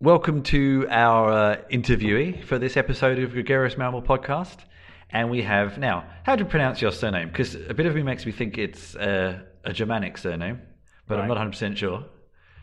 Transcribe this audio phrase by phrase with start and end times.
[0.00, 4.58] welcome to our uh, interviewee for this episode of Gregarious Mammal Podcast.
[5.10, 7.28] And we have now, how do you pronounce your surname?
[7.28, 10.60] Because a bit of me makes me think it's uh, a Germanic surname,
[11.06, 12.04] but I'm not 100% sure.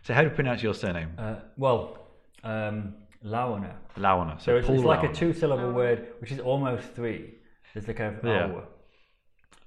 [0.04, 1.14] So, how do you pronounce your surname?
[1.18, 1.98] Uh, well,
[2.44, 2.96] um,
[3.26, 3.74] Launer.
[3.98, 4.42] Launer.
[4.42, 7.36] So it's, it's like a two-syllable word, which is almost three.
[7.74, 8.46] It's the kind of Yeah.
[8.48, 8.68] hour.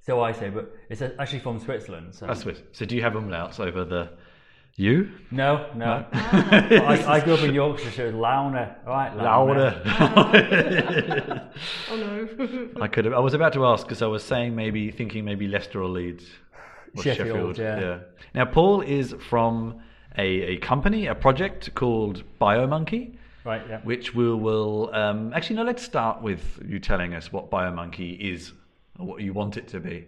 [0.03, 2.15] So I say, but it's actually from Switzerland.
[2.15, 2.63] So That's Swiss.
[2.73, 4.11] So, do you have umlauts over the
[4.79, 5.11] U?
[5.31, 6.05] no, no.
[6.13, 6.23] But
[6.53, 8.75] I, I grew up in Yorkshire, so it's Launer.
[8.87, 9.83] All right, Launer.
[9.85, 11.51] Launer.
[11.91, 12.29] Oh no.
[12.83, 13.15] I could have.
[13.15, 16.27] I was about to ask because I was saying maybe thinking maybe Leicester or Leeds.
[16.95, 18.01] Or Sheffield, yeah.
[18.35, 19.81] Now Paul is from
[20.19, 23.81] a, a company, a project called BioMonkey, Right, yeah.
[23.81, 25.63] which we will um, actually no.
[25.63, 28.53] Let's start with you telling us what BioMonkey is
[28.99, 30.07] or what you want it to be.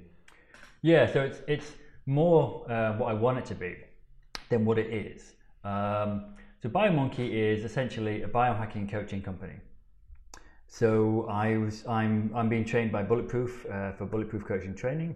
[0.83, 1.73] Yeah, so it's it's
[2.05, 3.77] more uh, what I want it to be
[4.49, 5.35] than what it is.
[5.65, 9.55] Um, so BioMonkey is essentially a biohacking coaching company.
[10.67, 15.15] So I was I'm I'm being trained by Bulletproof uh, for Bulletproof Coaching Training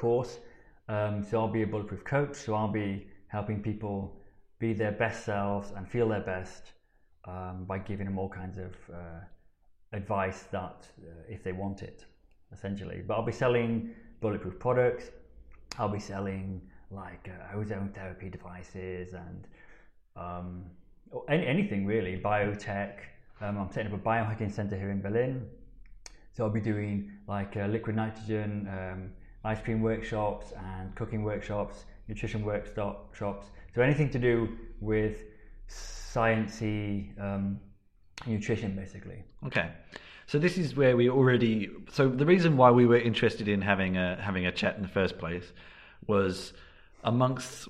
[0.00, 0.38] course.
[0.88, 2.34] Um, so I'll be a bulletproof coach.
[2.36, 4.16] So I'll be helping people
[4.58, 6.72] be their best selves and feel their best
[7.26, 9.20] um, by giving them all kinds of uh,
[9.92, 12.04] advice that uh, if they want it,
[12.52, 13.02] essentially.
[13.06, 13.90] But I'll be selling
[14.20, 15.10] bulletproof products.
[15.78, 19.46] I'll be selling like uh, ozone therapy devices and
[20.16, 20.64] um,
[21.10, 22.94] or any, anything really, biotech.
[23.40, 25.46] Um, I'm setting up a biohacking center here in Berlin.
[26.32, 29.10] So I'll be doing like uh, liquid nitrogen, um,
[29.44, 33.46] ice cream workshops and cooking workshops, nutrition workshops.
[33.74, 35.24] So anything to do with
[35.68, 37.60] sciencey um,
[38.26, 39.24] nutrition, basically.
[39.46, 39.70] Okay.
[40.26, 41.70] So this is where we already.
[41.90, 44.88] So the reason why we were interested in having a having a chat in the
[44.88, 45.52] first place
[46.06, 46.52] was
[47.04, 47.68] amongst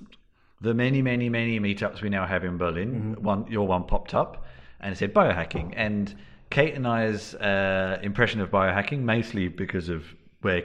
[0.61, 3.17] the many, many, many meetups we now have in Berlin.
[3.19, 4.45] One, your one popped up,
[4.79, 5.73] and it said biohacking.
[5.75, 6.13] And
[6.49, 10.05] Kate and I's uh, impression of biohacking, mostly because of
[10.41, 10.63] where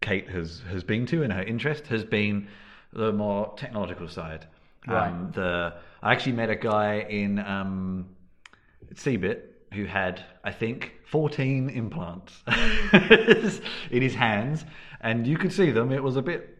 [0.00, 2.48] Kate has has been to and her interest, has been
[2.92, 4.46] the more technological side.
[4.86, 5.08] Right.
[5.08, 8.06] Um, the I actually met a guy in um,
[8.94, 9.40] CeBIT
[9.72, 12.42] who had, I think, 14 implants
[12.92, 14.64] in his hands,
[15.00, 15.90] and you could see them.
[15.90, 16.53] It was a bit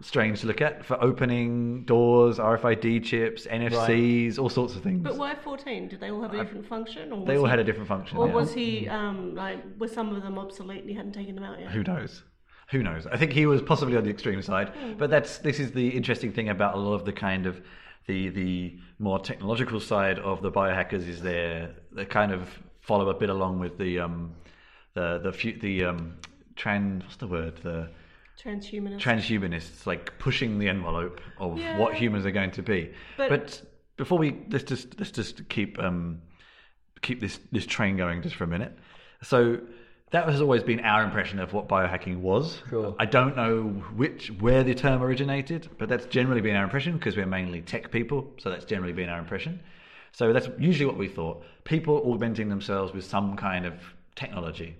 [0.00, 5.02] strange to look at for opening doors, RFID chips, NFCs, all sorts of things.
[5.02, 5.88] but why 14?
[5.88, 7.12] Did they all have a different function?
[7.12, 8.18] Or they all he- had a different function.
[8.18, 8.34] Or yeah.
[8.34, 11.58] was he, um, like, were some of them obsolete and he hadn't taken them out
[11.58, 11.70] yet?
[11.70, 12.22] Who knows?
[12.70, 13.06] Who knows?
[13.06, 16.32] I think he was possibly on the extreme side, but that's this is the interesting
[16.32, 17.62] thing about a lot of the kind of
[18.06, 22.46] the the more technological side of the biohackers is they they kind of
[22.82, 24.34] follow a bit along with the um
[24.92, 26.16] the the fu- the um
[26.56, 27.88] trans what's the word the
[28.42, 29.00] Transhumanist.
[29.00, 31.78] transhumanists like pushing the envelope of Yeah.
[31.78, 32.92] what humans are going to be.
[33.16, 33.62] But, But-
[33.96, 36.22] before we let's just let's just keep um,
[37.02, 38.78] keep this this train going just for a minute.
[39.22, 39.58] So
[40.10, 42.62] that has always been our impression of what biohacking was.
[42.70, 42.94] Sure.
[42.98, 43.64] I don't know
[43.96, 47.90] which where the term originated, but that's generally been our impression because we're mainly tech
[47.90, 49.58] people, so that's generally been our impression.
[50.12, 53.74] So that's usually what we thought: people augmenting themselves with some kind of
[54.14, 54.76] technology.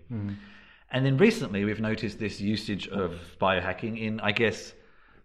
[0.91, 4.73] And then recently, we've noticed this usage of biohacking in, I guess,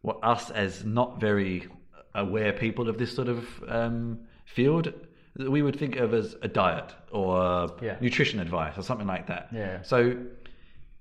[0.01, 1.67] what us as not very
[2.15, 4.93] aware people of this sort of um, field,
[5.35, 7.97] that we would think of as a diet or Yeah.
[8.01, 9.49] nutrition advice or something like that.
[9.51, 9.81] Yeah.
[9.81, 10.17] So,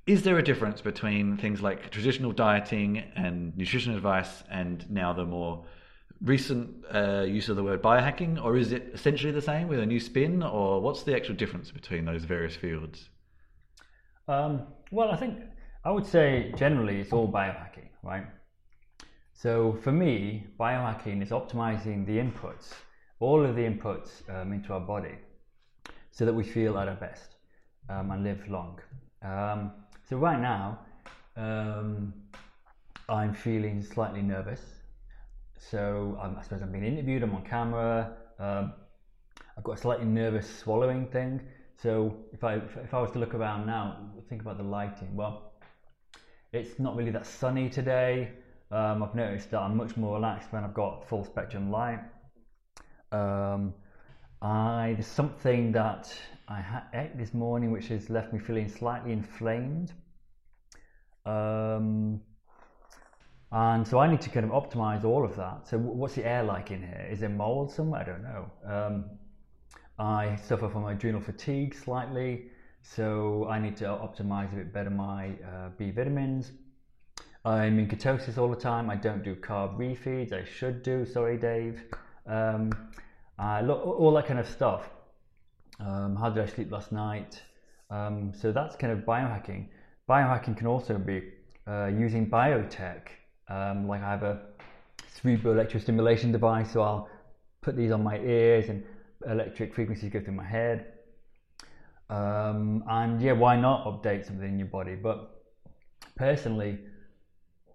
[0.07, 5.25] is there a difference between things like traditional dieting and nutrition advice and now the
[5.25, 5.65] more
[6.21, 9.87] recent uh, use of the word biohacking, or is it essentially the same with a
[9.87, 13.11] new spin, or what's the actual difference between those various fields?
[14.29, 15.39] Um, well, I think
[15.85, 18.27] I would say generally it's all biohacking, right?
[19.35, 22.73] So for me, biohacking is optimizing the inputs,
[23.19, 25.17] all of the inputs um, into our body,
[26.13, 27.37] so that we feel at our best
[27.89, 28.79] um, and live long.
[29.23, 29.73] Um,
[30.09, 30.79] so right now,
[31.37, 32.13] um,
[33.09, 34.61] I'm feeling slightly nervous.
[35.59, 37.23] So I suppose I'm being interviewed.
[37.23, 38.13] I'm on camera.
[38.39, 38.73] Um,
[39.57, 41.41] I've got a slightly nervous swallowing thing.
[41.83, 45.15] So if I if I was to look around now, think about the lighting.
[45.15, 45.53] Well,
[46.55, 48.31] it's not really that sunny today.
[48.71, 52.01] Um, I've noticed that I'm much more relaxed when I've got full spectrum light.
[53.13, 53.75] Um,
[54.41, 56.11] I there's something that
[56.49, 59.93] I had ate this morning which has left me feeling slightly inflamed.
[61.27, 62.23] Um,
[63.51, 65.69] and so I need to kind of optimize all of that.
[65.69, 67.07] So what's the air like in here?
[67.11, 68.01] Is there mold somewhere?
[68.01, 68.51] I don't know.
[68.65, 69.05] Um,
[69.99, 72.47] I suffer from adrenal fatigue slightly,
[72.83, 76.53] so I need to optimize a bit better my uh, B vitamins.
[77.45, 78.91] I'm in ketosis all the time.
[78.91, 80.33] I don't do carb refeeds.
[80.33, 81.05] I should do.
[81.05, 81.83] Sorry, Dave.
[82.27, 82.71] Um,
[83.65, 84.89] look, all that kind of stuff.
[85.81, 87.43] Um, how did I sleep last night?
[87.91, 89.67] Um, so that's kind of biohacking.
[90.09, 91.23] Biohacking can also be
[91.67, 93.09] uh, using biotech.
[93.49, 94.41] Um, like I have a
[95.09, 97.09] cerebral electrostimulation device, so I'll
[97.61, 98.85] put these on my ears and
[99.27, 100.87] electric frequencies go through my head.
[102.11, 104.95] Um, and yeah, why not update something in your body?
[104.95, 105.31] But
[106.17, 106.79] personally,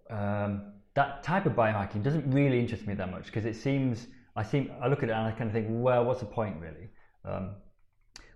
[0.10, 4.44] um, that type of biohacking doesn't really interest me that much because it seems I
[4.44, 6.90] seem I look at it and I kind of think, well, what's the point really?
[7.26, 7.56] Um,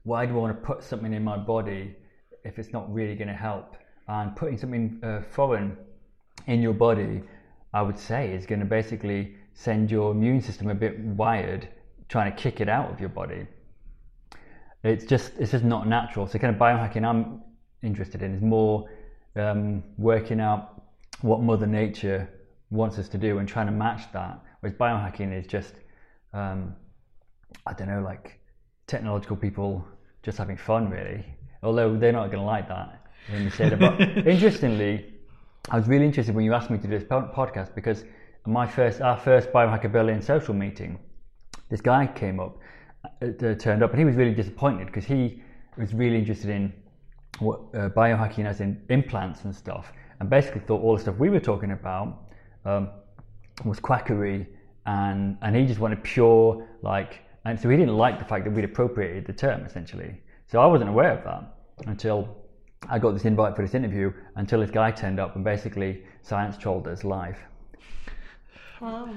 [0.03, 1.95] why do I want to put something in my body
[2.43, 3.77] if it's not really going to help?
[4.07, 5.77] And putting something uh, foreign
[6.47, 7.21] in your body,
[7.73, 11.69] I would say, is going to basically send your immune system a bit wired,
[12.09, 13.45] trying to kick it out of your body.
[14.83, 16.28] It's just it's just not natural.
[16.28, 17.42] So kind of biohacking I'm
[17.83, 18.89] interested in is more
[19.36, 20.81] um, working out
[21.22, 22.30] what Mother Nature
[22.69, 24.42] wants us to do and trying to match that.
[24.60, 25.74] Whereas biohacking is just
[26.33, 26.75] um,
[27.66, 28.39] I don't know, like
[28.88, 29.86] technological people
[30.24, 31.25] just having fun, really.
[31.63, 33.80] Although they're not going to like that when you say that.
[33.80, 35.13] But interestingly,
[35.70, 38.03] I was really interested when you asked me to do this podcast because
[38.46, 40.98] my first, our first Biohacker Berlin social meeting,
[41.70, 42.58] this guy came up,
[43.03, 45.41] uh, turned up, and he was really disappointed because he
[45.77, 46.74] was really interested in
[47.39, 51.29] what uh, biohacking as in implants and stuff, and basically thought all the stuff we
[51.29, 52.24] were talking about
[52.65, 52.89] um,
[53.65, 54.48] was quackery,
[54.86, 58.51] and and he just wanted pure like and so he didn't like the fact that
[58.51, 60.22] we'd appropriated the term essentially.
[60.48, 61.55] So I wasn't aware of that
[61.88, 62.38] until
[62.89, 66.58] I got this invite for this interview, until this guy turned up and basically science
[66.58, 67.38] trolled us live.
[68.79, 69.10] Wow.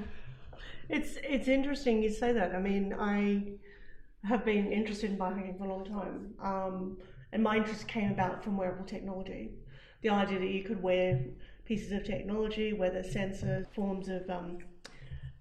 [0.89, 2.55] It's it's interesting you say that.
[2.55, 3.43] I mean, I
[4.27, 6.97] have been interested in biohacking for a long time, um,
[7.33, 9.51] and my interest came about from wearable technology.
[10.03, 11.21] The idea that you could wear
[11.65, 14.59] pieces of technology, whether sensors, forms of um,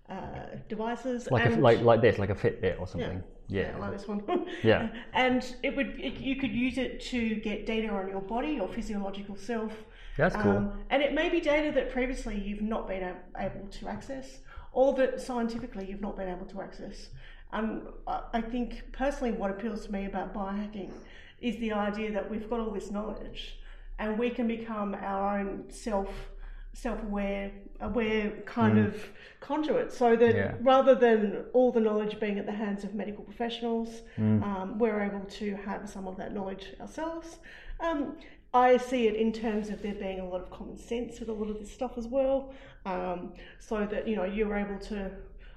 [0.10, 1.30] uh, devices.
[1.32, 3.24] Like, a, like like this, like a Fitbit or something.
[3.48, 4.24] Yeah, yeah like this one.
[4.64, 4.90] yeah.
[5.14, 8.68] And it would it, you could use it to get data on your body, your
[8.68, 9.74] physiological self.
[10.18, 10.58] That's cool.
[10.58, 14.40] Um, and it may be data that previously you've not been able to access,
[14.72, 17.10] or that scientifically you've not been able to access.
[17.54, 17.84] And
[18.34, 20.90] I think personally, what appeals to me about biohacking
[21.40, 23.60] is the idea that we've got all this knowledge,
[24.00, 26.10] and we can become our own self
[26.76, 28.88] self-aware aware kind mm.
[28.88, 29.10] of
[29.42, 30.56] conduit so that yeah.
[30.62, 34.42] rather than all the knowledge being at the hands of medical professionals mm.
[34.42, 37.38] um, we're able to have some of that knowledge ourselves
[37.80, 38.16] um,
[38.54, 41.34] I see it in terms of there being a lot of common sense with a
[41.34, 42.54] lot of this stuff as well,
[42.86, 45.10] um, so that you know you're able to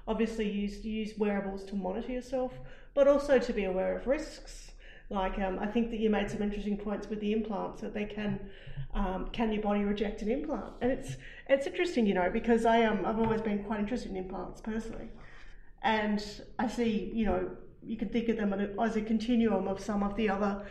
[0.07, 2.53] obviously use use wearables to monitor yourself,
[2.93, 4.71] but also to be aware of risks.
[5.09, 8.05] Like um, I think that you made some interesting points with the implants that they
[8.05, 8.39] can
[8.93, 10.73] um, can your body reject an implant?
[10.81, 14.17] And it's it's interesting, you know, because I um I've always been quite interested in
[14.17, 15.09] implants personally,
[15.81, 16.23] and
[16.57, 17.49] I see, you know,
[17.83, 20.65] you can think of them as a continuum of some of the other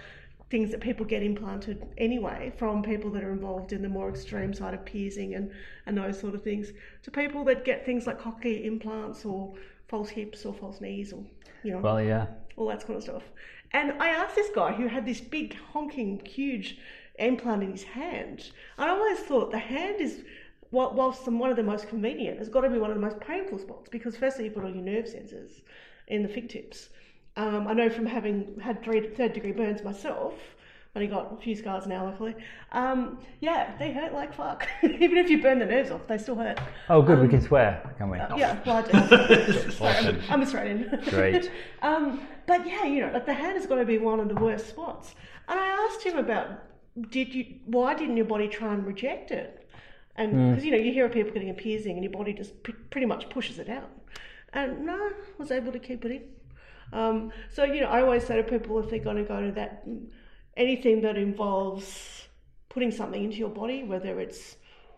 [0.49, 4.55] things that people get implanted anyway, from people that are involved in the more extreme
[4.55, 5.51] side of piercing and
[5.87, 6.73] and those sort of things,
[7.03, 9.55] to people that get things like cochlear implants or
[9.89, 11.25] false hips or false knees or
[11.63, 12.27] you know, well, yeah,
[12.57, 13.25] all that kind of stuff.
[13.73, 16.79] And I asked this guy who had this big honking huge
[17.19, 18.51] implant in his hand.
[18.79, 20.23] I always thought the hand is,
[20.71, 23.59] whilst one of the most convenient, has got to be one of the most painful
[23.59, 25.63] spots because firstly you put all your nerve sensors
[26.09, 26.91] in the fingertips.
[27.37, 30.35] Um, I know from having had three, third degree burns myself,
[30.97, 32.35] only got a few scars now, luckily.
[32.73, 34.67] Um, yeah, they hurt like fuck.
[34.83, 36.59] Even if you burn the nerves off, they still hurt.
[36.89, 37.19] Oh, good.
[37.19, 38.19] Um, we can swear, can we?
[38.19, 40.99] Uh, yeah, well, I Sorry, I'm, I'm Australian.
[41.11, 41.51] Great.
[41.83, 44.37] um, but yeah, you know, like the hand has got to be one of the
[44.37, 45.15] worst spots.
[45.49, 46.63] And I asked him about
[47.11, 49.69] did you why didn't your body try and reject it
[50.17, 50.67] and because mm.
[50.67, 53.07] you know you hear of people getting a piercing and your body just p- pretty
[53.07, 53.91] much pushes it out
[54.55, 56.23] and no was able to keep it in
[56.93, 59.53] um, so you know i always say to people if they're going to go to
[59.53, 59.87] that
[60.57, 62.29] anything that involves
[62.69, 64.57] putting something into your body whether it's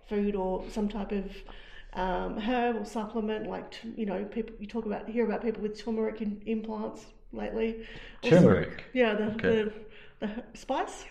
[0.08, 1.30] food or some type of
[1.94, 5.82] um, herb or supplement like you know people you talk about hear about people with
[5.82, 7.86] turmeric in, implants lately.
[8.22, 8.68] Turmeric?
[8.68, 9.38] also, yeah the, okay.
[9.40, 9.72] the
[10.20, 11.04] the spice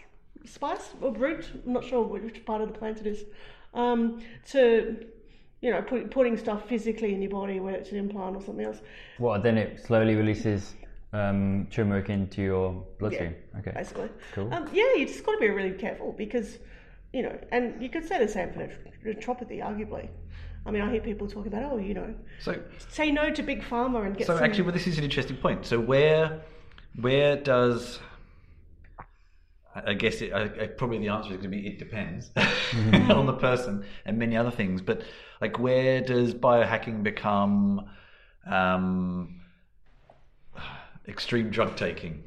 [0.46, 3.26] spice or root, I'm not sure which part of the plant it is,
[3.74, 5.06] um, to
[5.62, 8.66] you know put, putting stuff physically in your body, whether it's an implant or something
[8.66, 8.82] else.
[9.20, 10.76] Well, then it slowly releases
[11.14, 13.36] um, turmeric into your bloodstream.
[13.54, 14.10] Yeah, okay, basically.
[14.34, 14.54] Cool.
[14.54, 16.60] Um, yeah, you just got to be really careful because
[17.14, 18.70] you know, and you could say the same for
[19.06, 20.10] naturopathy, arguably.
[20.66, 23.64] I mean, I hear people talking about, oh, you know, so say no to big
[23.64, 24.28] pharma and get.
[24.28, 24.44] So some...
[24.44, 25.66] actually, well, this is an interesting point.
[25.66, 26.42] So where,
[27.00, 28.00] where does
[29.86, 33.12] I guess it, I, probably the answer is going to be it depends mm-hmm.
[33.12, 34.82] on the person and many other things.
[34.82, 35.04] But
[35.41, 37.89] like, where does biohacking become?
[38.46, 39.41] Um,
[41.08, 42.24] extreme drug taking,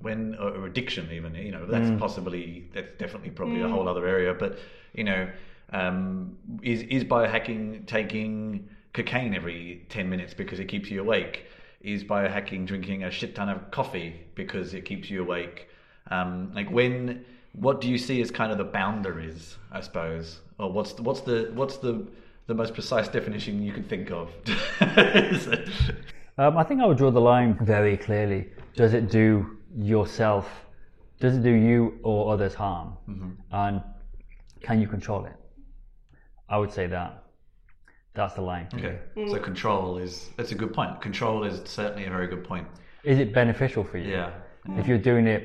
[0.00, 4.06] when or, or addiction even, you know, that's possibly that's definitely probably a whole other
[4.06, 4.34] area.
[4.34, 4.58] But
[4.94, 5.28] you know,
[5.72, 11.46] um, is is biohacking taking cocaine every ten minutes because it keeps you awake?
[11.80, 15.68] Is biohacking drinking a shit ton of coffee because it keeps you awake?
[16.10, 19.56] Um, like when, what do you see as kind of the boundaries?
[19.72, 22.06] I suppose, or what's the, what's the what's the
[22.50, 24.26] the most precise definition you can think of?
[26.38, 28.48] Um, I think I would draw the line very clearly.
[28.74, 30.46] Does it do yourself,
[31.18, 32.96] does it do you or others harm?
[33.52, 33.82] And
[34.62, 35.34] can you control it?
[36.48, 37.24] I would say that.
[38.14, 38.68] That's the line.
[38.72, 41.02] okay, so control is that's a good point.
[41.02, 42.66] Control is certainly a very good point.
[43.04, 44.10] Is it beneficial for you?
[44.10, 44.30] Yeah,
[44.78, 45.42] If you're doing it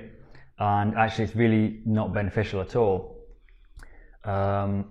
[0.60, 3.18] and actually it's really not beneficial at all,
[4.24, 4.86] um,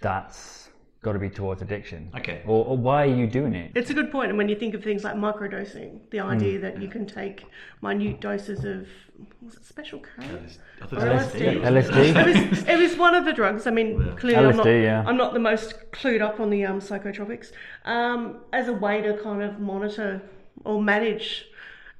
[0.00, 0.65] that's
[1.06, 2.10] got to be towards addiction.
[2.16, 2.42] Okay.
[2.46, 3.70] Or, or why are you doing it?
[3.76, 4.28] It's a good point.
[4.28, 7.44] And when you think of things like microdosing, the idea that you can take
[7.80, 8.88] minute doses of
[9.40, 10.08] was it special K?
[10.82, 11.62] I thought Or it was LSD.
[11.62, 12.12] LSD.
[12.12, 12.26] LSD?
[12.42, 13.66] it was it was one of the drugs.
[13.66, 15.04] I mean, clearly I'm not, yeah.
[15.06, 17.52] I'm not the most clued up on the um, psychotropics.
[17.84, 20.20] Um, as a way to kind of monitor
[20.64, 21.46] or manage.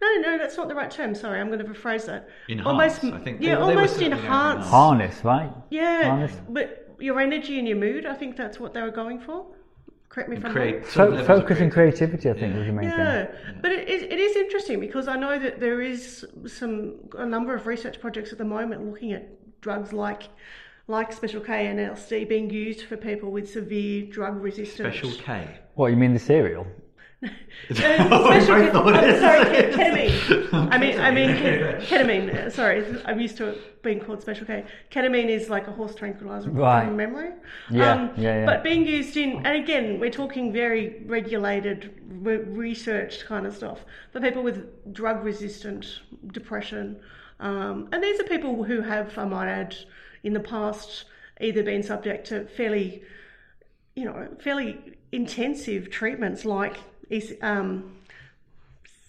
[0.02, 1.14] No, no, that's not the right term.
[1.14, 2.28] Sorry, I'm going to rephrase that.
[2.50, 3.40] Enhance, I think.
[3.40, 4.56] Yeah, they were almost certainly enhance.
[4.56, 4.66] enhance.
[4.66, 5.52] Harness, right?
[5.70, 6.38] Yeah, Honest.
[6.50, 8.06] but your energy and your mood.
[8.06, 9.46] I think that's what they were going for.
[10.08, 10.80] Correct me if I'm wrong.
[10.82, 12.98] Fo- certain levels of focus and creativity, I think, was the main thing.
[12.98, 13.26] Yeah,
[13.60, 17.54] but it, it, it is interesting because I know that there is some a number
[17.54, 20.24] of research projects at the moment looking at drugs like
[20.88, 24.94] like Special K and LSD being used for people with severe drug resistance.
[24.94, 25.58] Special K.
[25.74, 26.66] What, you mean the cereal?
[27.24, 27.28] Uh,
[27.70, 29.20] We special both thought oh, it.
[29.20, 30.48] sorry, ke- ketamine.
[30.72, 32.52] I mean, I mean ke- ketamine.
[32.52, 34.64] Sorry, I'm used to it being called Special K.
[34.90, 36.84] Ketamine is like a horse tranquilizer Right.
[36.84, 37.28] from memory.
[37.28, 37.36] Um,
[37.70, 38.44] Yeah, yeah, yeah.
[38.46, 43.84] But being used in, and again, we're talking very regulated, re- researched kind of stuff
[44.12, 46.00] for people with drug resistant
[46.32, 47.00] depression.
[47.40, 49.74] Um, and these are people who have, I might add,
[50.22, 51.04] in the past
[51.40, 53.02] either been subject to fairly,
[53.94, 54.78] you know, fairly
[55.12, 56.78] intensive treatments like
[57.10, 57.96] EC, um,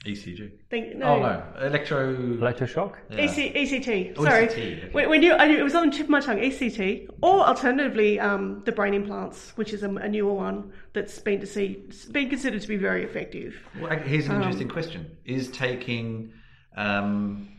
[0.06, 0.52] ECG.
[0.70, 2.16] think, Oh no, electro.
[2.16, 2.96] Electroshock?
[3.10, 3.18] yeah.
[3.22, 4.14] EC, ECT.
[4.18, 4.90] Oh, Sorry, ECT, okay.
[4.92, 6.38] when, when you, I, it was on the tip of my tongue.
[6.38, 11.40] ECT, or alternatively, um, the brain implants, which is a, a newer one that's been
[11.42, 13.56] to see, been considered to be very effective.
[13.82, 16.32] Well, here's an Um, interesting question: Is taking
[16.78, 17.50] um,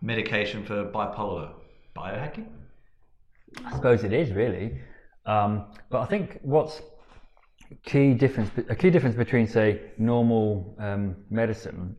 [0.00, 1.52] medication for bipolar
[1.94, 2.46] biohacking?
[3.66, 4.80] I suppose it is really,
[5.26, 6.80] um, but I think what's
[7.84, 11.96] key difference a key difference between say normal um, medicine,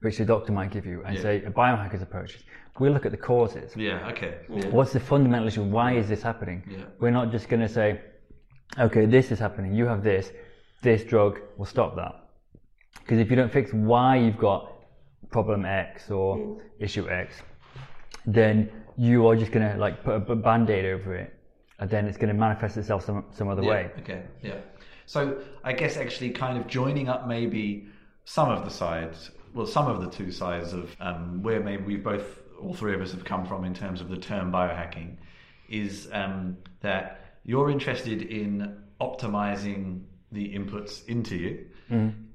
[0.00, 1.22] which the doctor might give you, and Yeah.
[1.22, 2.34] say a biohacker's approach.
[2.36, 2.44] is
[2.80, 3.74] We look at the causes.
[3.76, 4.08] Yeah.
[4.12, 4.34] Okay.
[4.48, 4.68] Yeah.
[4.68, 5.64] What's the fundamental issue?
[5.64, 6.62] Why is this happening?
[6.70, 6.84] Yeah.
[7.00, 8.00] We're not just going to say,
[8.78, 9.74] okay, this is happening.
[9.74, 10.32] You have this.
[10.82, 12.14] This drug will stop that.
[13.00, 14.60] Because if you don't fix why you've got
[15.30, 17.42] problem X or issue X,
[18.26, 21.34] then you are just going to like put a band-aid over it,
[21.80, 23.90] and then it's going to manifest itself some some other Yeah, way.
[24.00, 24.22] Okay.
[24.42, 24.60] Yeah.
[25.08, 27.86] So I guess actually kind of joining up maybe
[28.26, 32.04] some of the sides, well, some of the two sides of um, where maybe we've
[32.04, 35.16] both, all three of us have come from in terms of the term biohacking,
[35.70, 41.64] is um, that you're interested in optimizing the inputs into you.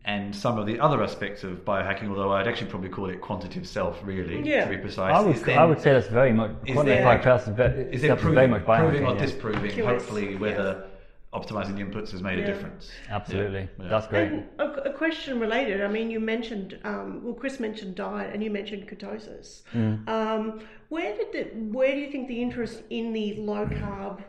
[0.06, 3.68] And some of the other aspects of biohacking, although I'd actually probably call it quantitative
[3.68, 4.64] self, really, Yeah.
[4.66, 5.14] to be precise.
[5.14, 7.82] I would, then- I would say that's very much is quantified there- person is very,
[7.84, 9.20] is is it very proving, much proving or yeah.
[9.22, 10.88] disproving, hopefully, whether
[11.34, 12.46] optimizing the inputs has made Yeah.
[12.46, 12.92] a difference?
[13.10, 13.88] Absolutely, Yeah.
[13.90, 14.32] that's great.
[14.32, 15.82] And a, a question related.
[15.82, 19.62] I mean, you mentioned, um, well, Chris mentioned diet, and you mentioned ketosis.
[20.08, 21.44] Um, where did the,
[21.78, 24.24] where do you think the interest in the low carb,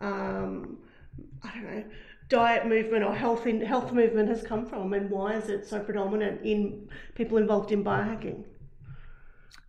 [0.00, 0.78] um,
[1.42, 1.84] I don't know,
[2.28, 5.80] diet movement or health in health movement has come from, and why is it so
[5.80, 8.44] predominant in people involved in biohacking?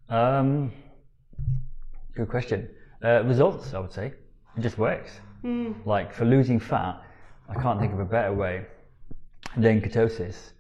[0.10, 0.72] Um,
[2.16, 2.70] good question.
[3.04, 4.14] Uh, results, I would say.
[4.58, 5.20] It just works.
[5.86, 7.02] Like for losing fat,
[7.50, 8.66] I can't think of a better way
[9.58, 10.52] than ketosis,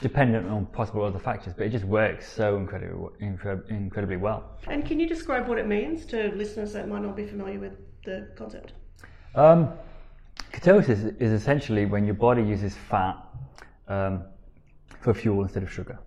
[0.00, 4.58] dependent on possible other factors, but it just works so incredibly, incre- incredibly well.
[4.66, 7.76] And can you describe what it means to listeners that might not be familiar with
[8.04, 8.72] the concept?
[9.34, 9.70] Um,
[10.52, 13.16] ketosis is essentially when your body uses fat
[13.88, 14.24] um,
[15.00, 15.98] for fuel instead of sugar.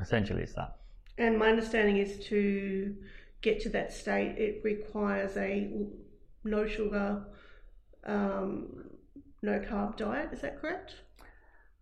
[0.00, 0.76] Essentially, it's that.
[1.18, 2.94] And my understanding is to
[3.42, 5.68] get to that state, it requires a
[6.44, 7.22] no sugar,
[8.04, 8.84] um,
[9.42, 10.30] no carb diet.
[10.32, 10.94] Is that correct?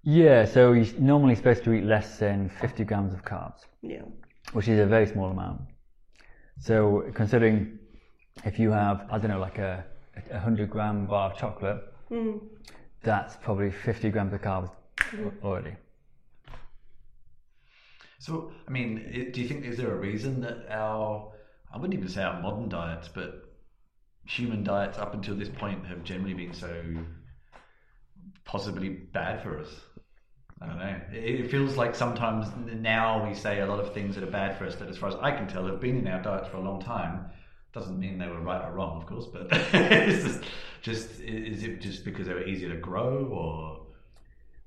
[0.02, 3.60] Yeah, so you're normally supposed to eat less than 50 grams of carbs.
[3.82, 4.02] Yeah.
[4.52, 5.60] which is a very small amount.
[6.60, 7.78] So considering
[8.44, 9.84] if you have, I don't know, like a,
[10.30, 11.82] a hundred gram bar of chocolate,
[13.02, 14.70] that's probably 50 grams of carbs
[15.42, 15.74] already.
[18.18, 21.32] So, I mean, do you think is there a reason that our
[21.72, 23.47] I wouldn't even say our modern diets, but
[24.28, 26.70] human diets up until this point have generally been so
[28.44, 29.68] possibly bad for us?
[30.60, 31.00] I don't know.
[31.12, 34.58] It it feels like sometimes now we say a lot of things that are bad
[34.58, 36.56] for us that, as far as I can tell, have been in our diets for
[36.56, 37.26] a long time.
[37.72, 40.40] Doesn't mean they were right or wrong, of course, but it's just,
[40.82, 43.86] just is it just because they were easier to grow or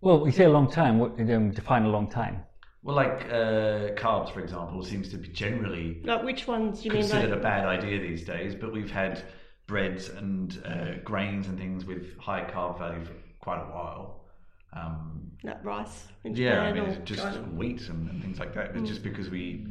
[0.01, 0.99] Well, we say a long time.
[0.99, 2.43] What do um, define a long time?
[2.83, 6.91] well, like uh, carbs, for example, seems to be generally Like which ones do you
[6.91, 7.01] mean?
[7.01, 9.23] considered Like, a bad idea these days, but we've had
[9.71, 14.25] breads and uh, grains and things with high carb value for quite a while.
[14.73, 17.39] Um, like rice in yeah, I mean, just China.
[17.59, 18.75] wheat and, and things like that.
[18.75, 19.65] It's just because we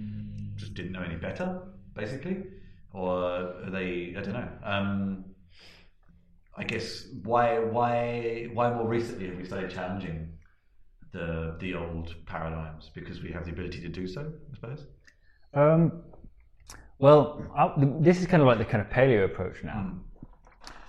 [0.56, 1.60] just didn't know any better,
[1.94, 2.44] basically,
[2.94, 3.12] or
[3.66, 4.14] are they?
[4.16, 4.48] I don't know.
[4.64, 5.24] Um,
[6.56, 10.32] I guess why why why more recently have we started challenging
[11.12, 14.86] the the old paradigms because we have the ability to do so, I suppose.
[15.52, 16.04] Um,
[17.00, 19.90] well, I, this is kind of like the kind of paleo approach now.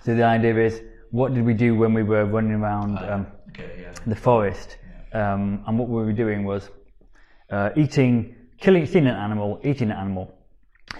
[0.04, 3.80] So the idea is, what did we do when we were running around um, Okay,
[3.80, 3.92] yeah.
[4.06, 4.76] the forest?
[5.14, 6.68] Um, and what we were doing was
[7.50, 10.34] uh, eating, killing, seeing an animal, eating an animal,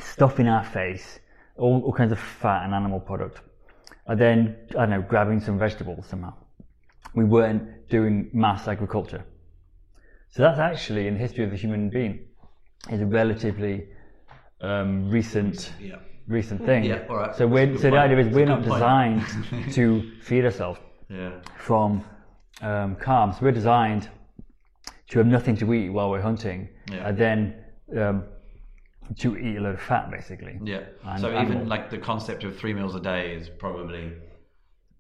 [0.01, 1.21] stuffing our face,
[1.57, 3.43] all, all kinds of fat and animal product,
[4.07, 6.35] and then I don't know, grabbing some vegetables somehow.
[7.15, 9.25] We weren't doing mass agriculture.
[10.31, 12.29] So that's actually in the history of the human being
[12.91, 13.89] is a relatively
[14.63, 15.97] um, recent Yeah.
[16.29, 16.85] recent thing.
[16.85, 17.35] Yeah, all right.
[17.35, 19.23] So we're, so the idea is That's we're not designed
[19.73, 21.33] to feed ourselves Yeah.
[21.59, 22.05] from
[22.63, 23.41] um, carbs.
[23.43, 24.09] We're designed
[25.11, 27.09] to have nothing to eat while we're hunting, Yeah.
[27.09, 27.55] and then
[27.97, 28.25] um,
[29.19, 30.59] to eat a lot of fat, basically.
[30.63, 30.85] Yeah.
[31.05, 34.13] And so even like the concept of three meals a day is probably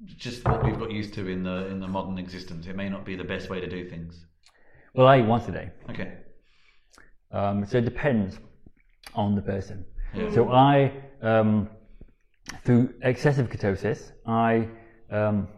[0.04, 2.66] just what we've got used to in the in the modern existence.
[2.66, 4.26] It may not be the best way to do things.
[4.94, 5.70] Well, I eat once a day.
[5.88, 6.12] Okay.
[7.30, 8.38] Um, so it depends
[9.14, 9.84] on the person.
[10.14, 10.30] Yeah.
[10.32, 11.68] So I, um,
[12.64, 14.68] through excessive ketosis, I
[15.10, 15.48] um,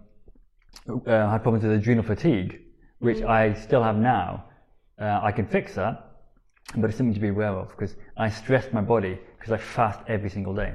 [0.88, 2.60] uh, had problems with adrenal fatigue,
[2.98, 4.44] which I still have now.
[5.00, 6.12] Uh, I can fix that,
[6.76, 10.00] but it's something to be aware of because I stress my body because I fast
[10.08, 10.74] every single day.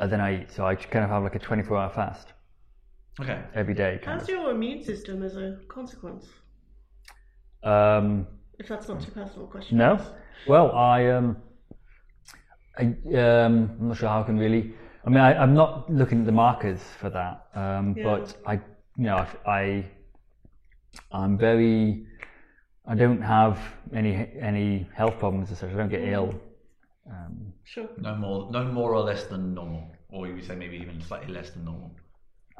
[0.00, 2.32] And then I eat, so I kind of have like a 24 hour fast
[3.20, 3.42] Okay.
[3.54, 3.98] every day.
[4.02, 6.26] Kind How's your immune system as a consequence?
[7.64, 8.26] Um,
[8.60, 9.78] If that's not too personal a question.
[9.78, 10.00] No.
[10.46, 11.36] Well, I um,
[12.78, 14.72] I um, I'm not sure how I can really.
[15.04, 18.04] I mean, I, I'm not looking at the markers for that, um, Yeah.
[18.04, 18.54] but I,
[18.96, 19.84] you know, I,
[21.12, 22.04] I'm very.
[22.86, 23.58] I don't have
[23.94, 25.70] any any health problems as such.
[25.72, 26.34] I don't get ill.
[27.10, 27.88] Um, Sure.
[27.98, 29.90] No more no more or less than normal.
[30.10, 31.90] Or you would say maybe even slightly less than normal.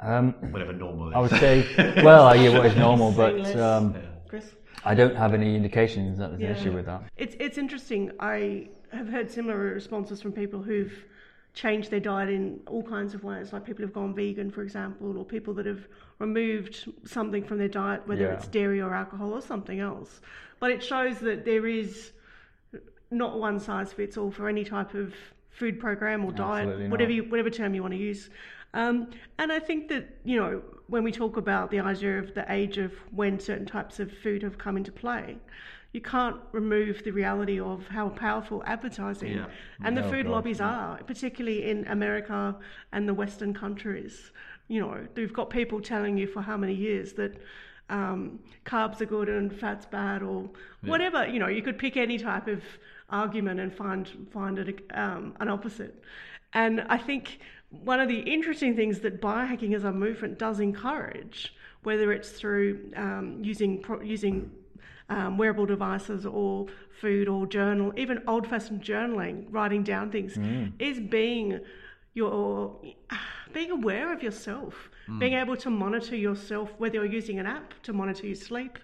[0.01, 1.15] um, Whatever normal is.
[1.15, 1.65] I would say,
[2.03, 4.01] well, I hear what is normal, but um, Yeah.
[4.27, 4.45] Chris?
[4.85, 6.49] I don't have any indications that there's Yeah.
[6.49, 7.03] an issue with that.
[7.17, 8.11] It's it's interesting.
[8.19, 10.93] I have heard similar responses from people who've
[11.53, 15.17] changed their diet in all kinds of ways, like people who've gone vegan, for example,
[15.17, 15.87] or people that have
[16.19, 18.33] removed something from their diet, whether Yeah.
[18.33, 20.21] it's dairy or alcohol or something else.
[20.59, 22.13] But it shows that there is
[23.11, 25.13] not one size fits all for any type of
[25.49, 28.29] food program or diet, Absolutely whatever you, whatever term you want to use.
[28.73, 32.45] Um, and I think that you know when we talk about the idea of the
[32.51, 35.37] age of when certain types of food have come into play,
[35.93, 39.45] you can't remove the reality of how powerful advertising Yeah.
[39.83, 42.55] and the Oh, food God, lobbies are, particularly in America
[42.91, 44.31] and the Western countries.
[44.67, 47.33] You know, they've got people telling you for how many years that
[47.89, 50.49] um, carbs are good and fat's bad, or
[50.83, 51.25] whatever.
[51.27, 52.61] You know, you could pick any type of
[53.09, 56.03] argument and find find it um, an opposite.
[56.53, 61.53] And I think one of the interesting things that biohacking as a movement does encourage,
[61.83, 64.51] whether it's through um, using using
[65.09, 66.67] um, wearable devices or
[67.01, 70.37] food or journal, even old-fashioned journaling, writing down things,
[70.79, 71.59] is being
[72.13, 72.79] your
[73.53, 77.93] being aware of yourself, being able to monitor yourself, whether you're using an app to
[77.93, 78.77] monitor your sleep,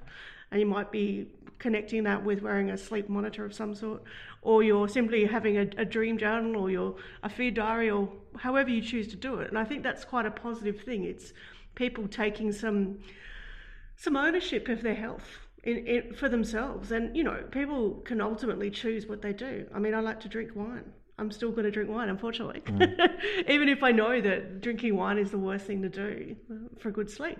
[0.52, 1.28] and you might be
[1.60, 4.04] connecting that with wearing a sleep monitor of some sort,
[4.46, 8.70] or you're simply having a, a dream journal or your a fear diary or however
[8.70, 9.50] you choose to do it.
[9.50, 11.04] And I think that's quite a positive thing.
[11.04, 11.34] It's
[11.74, 13.00] people taking some
[13.98, 15.28] some ownership of their health
[15.64, 16.92] in, in, for themselves.
[16.92, 19.66] And, you know, people can ultimately choose what they do.
[19.74, 20.92] I mean, I like to drink wine.
[21.18, 22.62] I'm still going to drink wine, unfortunately.
[23.48, 26.36] Even if I know that drinking wine is the worst thing to do
[26.78, 27.40] for good sleep.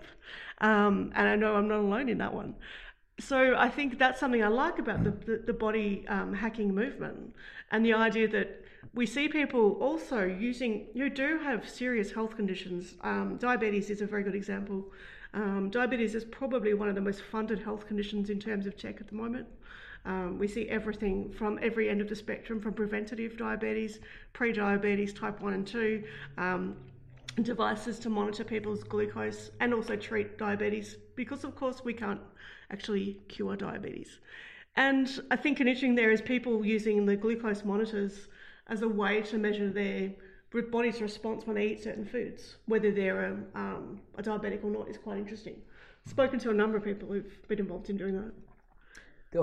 [0.62, 2.56] Um, and I know I'm not alone in that one.
[3.20, 7.34] So I think that's something I like about the, the, the body um, hacking movement
[7.72, 12.96] and the idea that we see people also using who do have serious health conditions.
[13.02, 14.92] Um, diabetes is a very good example.
[15.34, 19.00] Um, diabetes is probably one of the most funded health conditions in terms of tech
[19.00, 19.48] at the moment.
[20.06, 24.00] Um, we see everything from every end of the spectrum, from preventative diabetes,
[24.34, 26.04] pre-diabetes, type one and two.
[26.38, 26.76] Um,
[27.42, 32.22] devices to monitor people's glucose and also treat diabetes because of course we can't
[32.72, 34.20] actually cure diabetes
[34.76, 38.28] and i think an interesting there is people using the glucose monitors
[38.68, 40.12] as a way to measure their
[40.72, 44.88] body's response when they eat certain foods whether they're a, um, a diabetic or not
[44.88, 45.56] is quite interesting
[46.06, 48.32] spoken to a number of people who've been involved in doing that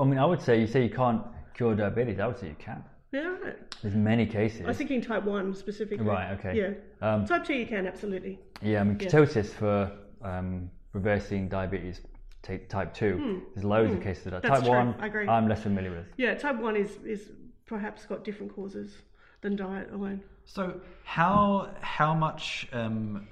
[0.01, 1.23] I mean, I would say you say you can't
[1.55, 2.19] cure diabetes.
[2.19, 2.83] I would say you can.
[3.13, 3.35] yeah
[3.83, 4.63] There's many cases.
[4.65, 6.57] i was thinking type 1 specifically Right, okay.
[6.57, 12.01] yeah Um, type 2 you can absolutely Yeah, I mean, ketosis for um, reversing diabetes
[12.43, 13.43] t- type 2.
[13.55, 14.43] There's loads of cases of that.
[14.45, 14.49] Hmm.
[14.49, 15.29] That's type true, 1, I agree.
[15.29, 16.07] I'm less familiar with.
[16.17, 17.31] yeah type 1 is, is
[17.67, 18.93] perhaps got different causes
[19.41, 22.69] than diet alone So how how much?
[22.73, 23.27] Um,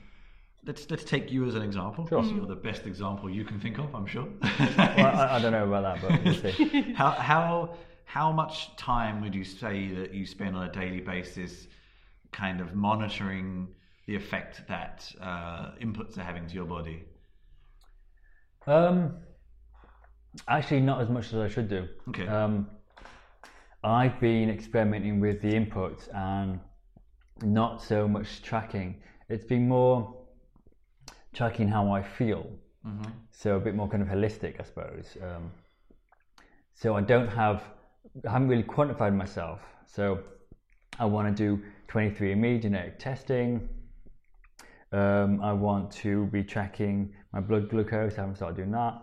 [0.66, 2.06] let's let's take you as an example.
[2.08, 2.24] Sure.
[2.24, 4.28] You're the best example you can think of, I'm sure.
[4.42, 6.92] Well, I, I don't know about that, but we'll see.
[6.94, 11.68] how how how much time would you say that you spend on a daily basis,
[12.32, 13.68] kind of monitoring
[14.06, 17.04] the effect that uh, inputs are having to your body?
[18.66, 19.16] Um,
[20.48, 21.88] actually, not as much as I should do.
[22.08, 22.26] Okay.
[22.26, 22.68] Um,
[23.82, 26.60] I've been experimenting with the inputs and
[27.42, 29.02] not so much tracking.
[29.28, 30.16] It's been more
[31.32, 32.50] tracking how I feel.
[33.30, 35.16] So a bit more kind of holistic, I suppose.
[35.22, 35.50] Um,
[36.74, 37.62] so I don't have,
[38.26, 39.60] I haven't really quantified myself.
[39.86, 40.20] So
[40.98, 43.68] I want to do 23andMe genetic testing.
[44.92, 48.14] Um, I want to be tracking my blood glucose.
[48.18, 49.02] I haven't started doing that.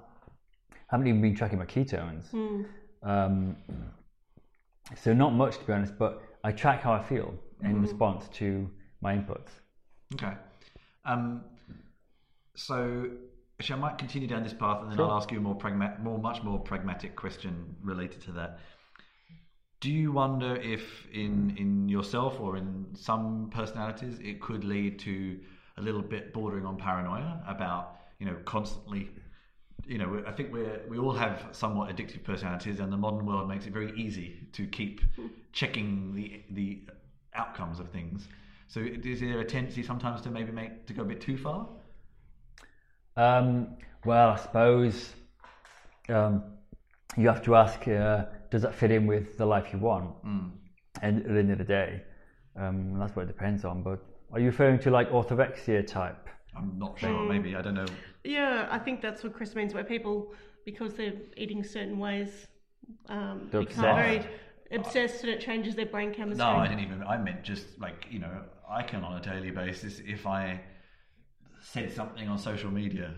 [0.71, 2.33] I haven't even been tracking my ketones.
[3.03, 3.57] Um,
[4.95, 8.69] so not much to be honest, but I track how I feel in response to
[9.01, 9.49] my inputs.
[10.13, 10.33] Okay.
[11.05, 11.43] Um,
[12.55, 13.09] so,
[13.59, 15.05] actually, I might continue down this path, and then Sure.
[15.09, 18.59] I'll ask you a more pragmatic, more much more pragmatic question related to that.
[19.79, 25.39] Do you wonder if, in in yourself or in some personalities, it could lead to
[25.77, 29.10] a little bit bordering on paranoia about you know constantly.
[29.86, 33.25] You know, I think we are we all have somewhat addictive personalities, and the modern
[33.25, 35.01] world makes it very easy to keep
[35.53, 36.82] checking the the
[37.34, 38.27] outcomes of things.
[38.67, 41.67] So, is there a tendency sometimes to maybe make to go a bit too far?
[43.15, 45.13] Um, well, I suppose
[46.10, 46.43] um,
[47.15, 50.10] you have to ask: uh, Does that fit in with the life you want?
[51.01, 52.03] And at the end of the day,
[52.56, 53.84] um, that's what it depends on.
[53.84, 53.99] But
[54.34, 56.26] are you referring to like orthorexia type?
[56.57, 57.27] I'm not sure.
[57.27, 57.85] Maybe I don't know.
[58.23, 60.33] Yeah, I think that's what Chris means, where people,
[60.65, 62.47] because they're eating certain ways,
[63.07, 64.25] um, They're become very
[64.71, 66.45] obsessed and it changes their brain chemistry.
[66.45, 67.03] No, I didn't even.
[67.03, 70.61] I meant just like you know, I can on a daily basis if I
[71.61, 73.13] said something on social media,